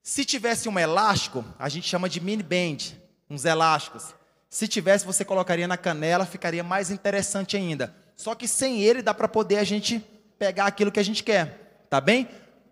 [0.03, 2.97] Se tivesse um elástico, a gente chama de mini band,
[3.29, 4.15] uns elásticos.
[4.49, 7.95] Se tivesse, você colocaria na canela, ficaria mais interessante ainda.
[8.17, 10.03] Só que sem ele dá para poder a gente
[10.39, 11.85] pegar aquilo que a gente quer.
[11.91, 12.27] Tá bem?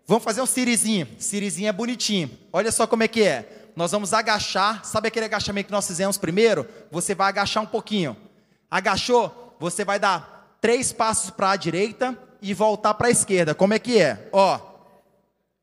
[0.07, 1.07] Vamos fazer um sirizinho.
[1.19, 2.31] Sirizinho é bonitinho.
[2.51, 3.62] Olha só como é que é.
[3.75, 4.83] Nós vamos agachar.
[4.85, 6.67] Sabe aquele agachamento que nós fizemos primeiro?
[6.91, 8.15] Você vai agachar um pouquinho.
[8.69, 13.55] Agachou, você vai dar três passos para a direita e voltar para a esquerda.
[13.55, 14.29] Como é que é?
[14.31, 14.59] Ó,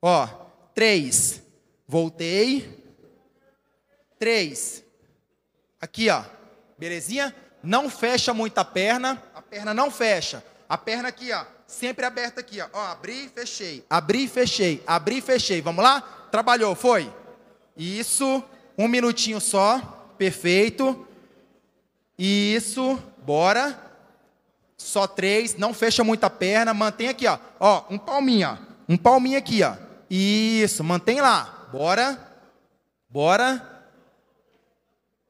[0.01, 0.29] ó,
[0.75, 1.43] três.
[1.87, 2.79] Voltei.
[4.19, 4.85] Três.
[5.81, 6.23] Aqui, ó.
[6.79, 7.35] Belezinha?
[7.63, 9.23] Não fecha muito a perna.
[9.35, 10.45] A perna não fecha.
[10.69, 11.45] A perna aqui, ó.
[11.67, 12.69] Sempre aberta aqui, ó.
[12.73, 13.85] ó abri, fechei.
[13.89, 14.83] Abri, fechei.
[14.87, 15.61] Abri, fechei.
[15.61, 16.01] Vamos lá?
[16.31, 17.13] Trabalhou, foi.
[17.77, 18.43] Isso.
[18.77, 19.79] Um minutinho só.
[20.17, 21.07] Perfeito.
[22.19, 22.99] Isso.
[23.25, 23.79] Bora.
[24.77, 25.57] Só três.
[25.57, 26.75] Não fecha muito a perna.
[26.75, 27.39] Mantém aqui, ó.
[27.59, 28.57] Ó, um palminho, ó.
[28.89, 29.75] Um palminho aqui, ó.
[30.09, 30.83] Isso.
[30.85, 31.69] Mantém lá.
[31.73, 32.19] Bora.
[33.09, 33.85] Bora.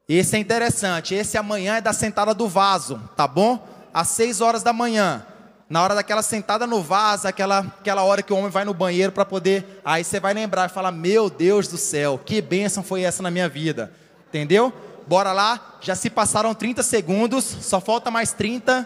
[0.07, 1.15] Esse é interessante.
[1.15, 3.65] Esse amanhã é da sentada do vaso, tá bom?
[3.93, 5.25] Às seis horas da manhã
[5.71, 9.09] na hora daquela sentada no vaso, aquela, aquela hora que o homem vai no banheiro
[9.09, 9.79] para poder.
[9.85, 13.31] Aí você vai lembrar e falar: Meu Deus do céu, que bênção foi essa na
[13.31, 13.89] minha vida.
[14.27, 14.73] Entendeu?
[15.07, 18.85] Bora lá, já se passaram 30 segundos, só falta mais 30,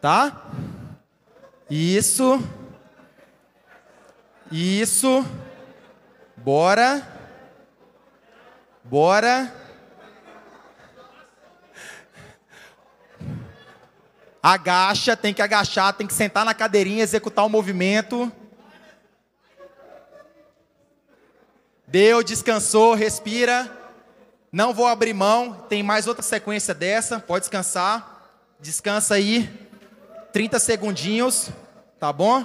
[0.00, 0.46] tá?
[1.68, 2.42] Isso.
[4.50, 5.26] Isso.
[6.38, 7.06] Bora.
[8.82, 9.52] Bora.
[14.46, 18.30] Agacha, tem que agachar, tem que sentar na cadeirinha, executar o movimento.
[21.86, 23.74] Deu, descansou, respira.
[24.52, 25.64] Não vou abrir mão.
[25.66, 27.18] Tem mais outra sequência dessa.
[27.18, 28.36] Pode descansar.
[28.60, 29.48] Descansa aí.
[30.30, 31.48] 30 segundinhos.
[31.98, 32.44] Tá bom?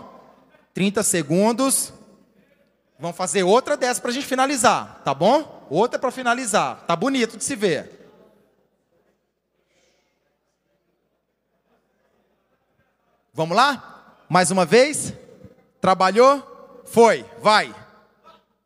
[0.74, 1.92] 30 segundos.
[2.98, 5.02] Vamos fazer outra dessa para a gente finalizar.
[5.04, 5.68] Tá bom?
[5.70, 6.86] Outra para finalizar.
[6.88, 7.99] Tá bonito de se ver.
[13.40, 14.26] Vamos lá?
[14.28, 15.14] Mais uma vez?
[15.80, 16.84] Trabalhou?
[16.84, 17.74] Foi, vai.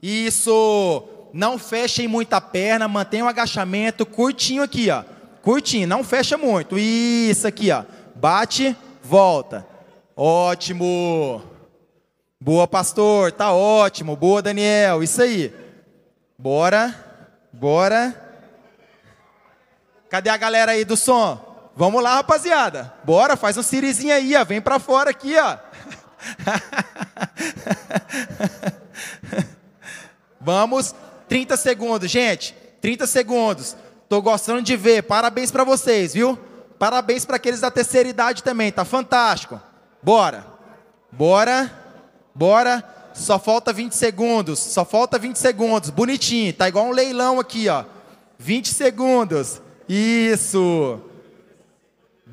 [0.02, 1.08] Isso.
[1.32, 5.04] Não fechem muita perna, mantenha o agachamento curtinho aqui, ó.
[5.44, 6.76] Curtinho, não fecha muito.
[6.76, 7.84] Isso aqui, ó.
[8.16, 9.64] Bate, volta.
[10.18, 11.44] Ótimo.
[12.42, 13.32] Boa, pastor.
[13.32, 14.16] Tá ótimo.
[14.16, 15.04] Boa, Daniel.
[15.04, 15.54] Isso aí.
[16.36, 16.96] Bora.
[17.54, 18.42] Bora.
[20.10, 21.53] Cadê a galera aí do som?
[21.76, 22.94] Vamos lá, rapaziada.
[23.04, 24.46] Bora, faz um sirizinho aí, ó.
[24.46, 25.58] Vem para fora aqui, ó.
[30.40, 30.94] Vamos,
[31.28, 32.56] 30 segundos, gente.
[32.80, 33.76] 30 segundos.
[34.08, 35.02] Tô gostando de ver.
[35.04, 36.38] Parabéns para vocês, viu?
[36.78, 38.72] Parabéns para aqueles da terceira idade também.
[38.72, 39.60] Tá fantástico.
[40.02, 40.46] Bora.
[41.12, 41.74] Bora.
[42.36, 42.84] Bora.
[43.14, 44.60] Só falta 20 segundos.
[44.60, 45.90] Só falta 20 segundos.
[45.90, 46.54] Bonitinho.
[46.54, 47.86] Tá igual um leilão aqui, ó.
[48.38, 49.62] 20 segundos.
[49.88, 51.02] Isso.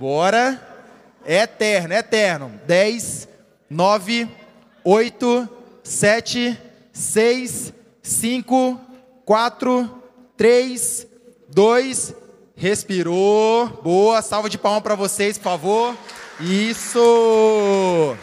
[0.00, 0.58] Bora.
[1.26, 2.58] É eterno, é eterno.
[2.66, 3.28] 10,
[3.68, 4.26] 9,
[4.82, 5.48] 8,
[5.84, 6.58] 7,
[6.90, 8.80] 6, 5,
[9.26, 10.02] 4,
[10.38, 11.06] 3,
[11.50, 12.14] 2,
[12.56, 13.66] respirou.
[13.84, 15.94] Boa, salva de palmas para vocês, por favor.
[16.40, 18.16] Isso!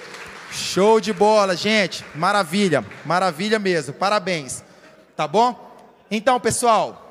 [0.52, 2.04] Show de bola, gente.
[2.16, 3.94] Maravilha, maravilha mesmo.
[3.94, 4.64] Parabéns.
[5.16, 5.56] Tá bom?
[6.10, 7.07] Então, pessoal,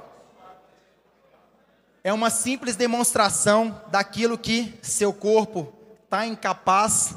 [2.07, 5.73] é uma simples demonstração daquilo que seu corpo
[6.05, 7.17] está incapaz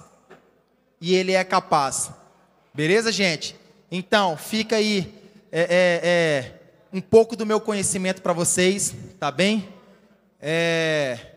[1.00, 2.10] e ele é capaz.
[2.74, 3.56] Beleza, gente?
[3.92, 5.14] Então, fica aí
[5.52, 6.62] é, é, é,
[6.92, 9.70] um pouco do meu conhecimento para vocês, tá bem?
[10.42, 11.36] É,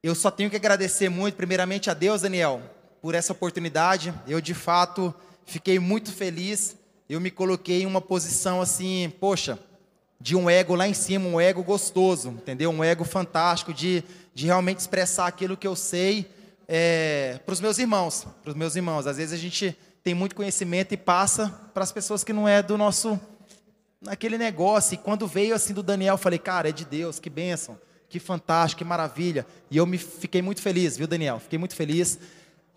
[0.00, 2.62] eu só tenho que agradecer muito, primeiramente a Deus, Daniel,
[3.02, 4.14] por essa oportunidade.
[4.28, 5.12] Eu, de fato,
[5.44, 6.76] fiquei muito feliz.
[7.08, 9.58] Eu me coloquei em uma posição assim, poxa,
[10.20, 12.70] de um ego lá em cima, um ego gostoso, entendeu?
[12.70, 14.02] Um ego fantástico de,
[14.34, 16.30] de realmente expressar aquilo que eu sei
[16.66, 19.06] é, para os meus irmãos, para os meus irmãos.
[19.06, 22.62] Às vezes a gente tem muito conhecimento e passa para as pessoas que não é
[22.62, 23.18] do nosso
[24.00, 24.94] naquele negócio.
[24.94, 28.18] E quando veio assim do Daniel, eu falei, cara, é de Deus, que bênção, que
[28.18, 29.46] fantástico, que maravilha.
[29.70, 31.38] E eu me fiquei muito feliz, viu, Daniel?
[31.38, 32.18] Fiquei muito feliz.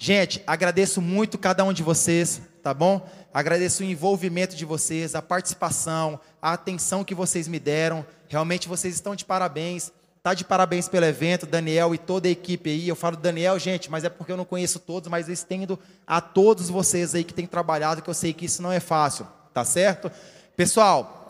[0.04, 3.08] Gente, agradeço muito cada um de vocês, tá bom?
[3.32, 8.04] Agradeço o envolvimento de vocês, a participação, a atenção que vocês me deram.
[8.28, 9.91] Realmente vocês estão de parabéns.
[10.24, 12.88] Tá de parabéns pelo evento, Daniel e toda a equipe aí.
[12.88, 15.78] Eu falo Daniel, gente, mas é porque eu não conheço todos, mas eu estendo
[16.08, 19.28] a todos vocês aí que têm trabalhado, que eu sei que isso não é fácil,
[19.54, 20.12] tá certo?
[20.58, 21.21] Pessoal,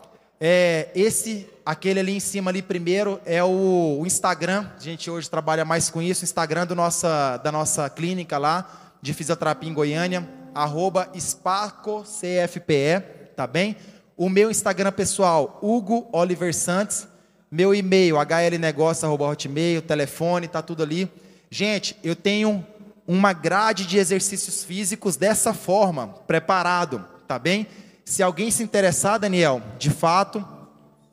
[0.44, 4.66] é, esse, aquele ali em cima ali primeiro é o, o, Instagram.
[4.76, 9.14] A gente hoje trabalha mais com isso, Instagram do nossa, da nossa clínica lá de
[9.14, 13.02] fisioterapia em Goiânia arroba SparcoCFPE,
[13.36, 13.76] tá bem?
[14.16, 17.06] O meu Instagram pessoal, Hugo Oliver Santos.
[17.48, 21.08] Meu e-mail, hlnegócio.hotmail, telefone, tá tudo ali.
[21.50, 22.66] Gente, eu tenho
[23.06, 27.68] uma grade de exercícios físicos dessa forma, preparado, tá bem?
[28.04, 30.44] Se alguém se interessar, Daniel, de fato,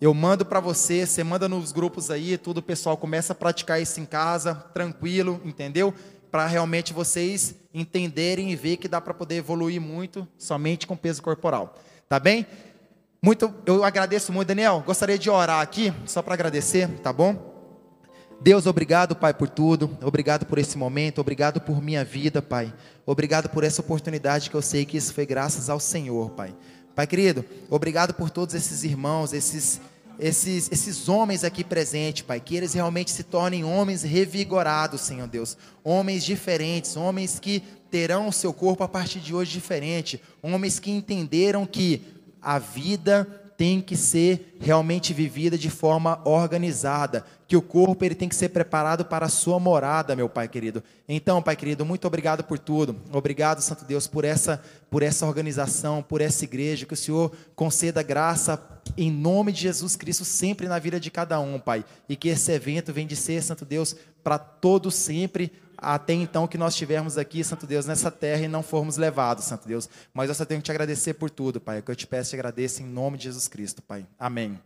[0.02, 4.00] eu mando para você, você manda nos grupos aí, tudo pessoal começa a praticar isso
[4.00, 5.94] em casa, tranquilo, entendeu?
[6.32, 11.22] Para realmente vocês entenderem e ver que dá para poder evoluir muito somente com peso
[11.22, 11.76] corporal.
[12.08, 12.48] Tá bem?
[13.22, 14.82] Muito, eu agradeço muito, Daniel.
[14.86, 17.50] Gostaria de orar aqui, só para agradecer, tá bom?
[18.42, 19.98] Deus, obrigado, Pai, por tudo.
[20.02, 21.20] Obrigado por esse momento.
[21.20, 22.74] Obrigado por minha vida, Pai.
[23.06, 26.56] Obrigado por essa oportunidade que eu sei que isso foi graças ao Senhor, Pai.
[26.96, 29.80] Pai querido, obrigado por todos esses irmãos, esses
[30.20, 35.58] esses, esses homens aqui presentes, Pai, que eles realmente se tornem homens revigorados, Senhor Deus,
[35.82, 40.92] homens diferentes, homens que terão o seu corpo a partir de hoje diferente, homens que
[40.92, 42.02] entenderam que
[42.42, 43.26] a vida
[43.58, 48.50] tem que ser realmente vivida de forma organizada, que o corpo ele tem que ser
[48.50, 50.84] preparado para a sua morada, meu Pai querido.
[51.08, 52.96] Então, Pai querido, muito obrigado por tudo.
[53.12, 58.04] Obrigado, Santo Deus, por essa por essa organização, por essa igreja, que o Senhor conceda
[58.04, 58.62] graça
[58.96, 61.84] em nome de Jesus Cristo sempre na vida de cada um, Pai.
[62.08, 66.58] E que esse evento venha de ser, Santo Deus, para todos sempre até então que
[66.58, 69.90] nós estivermos aqui, Santo Deus, nessa terra e não formos levados, Santo Deus.
[70.14, 71.80] Mas eu só tenho que te agradecer por tudo, Pai.
[71.80, 74.06] É que eu te peço e agradeço em nome de Jesus Cristo, Pai.
[74.20, 74.60] Amém.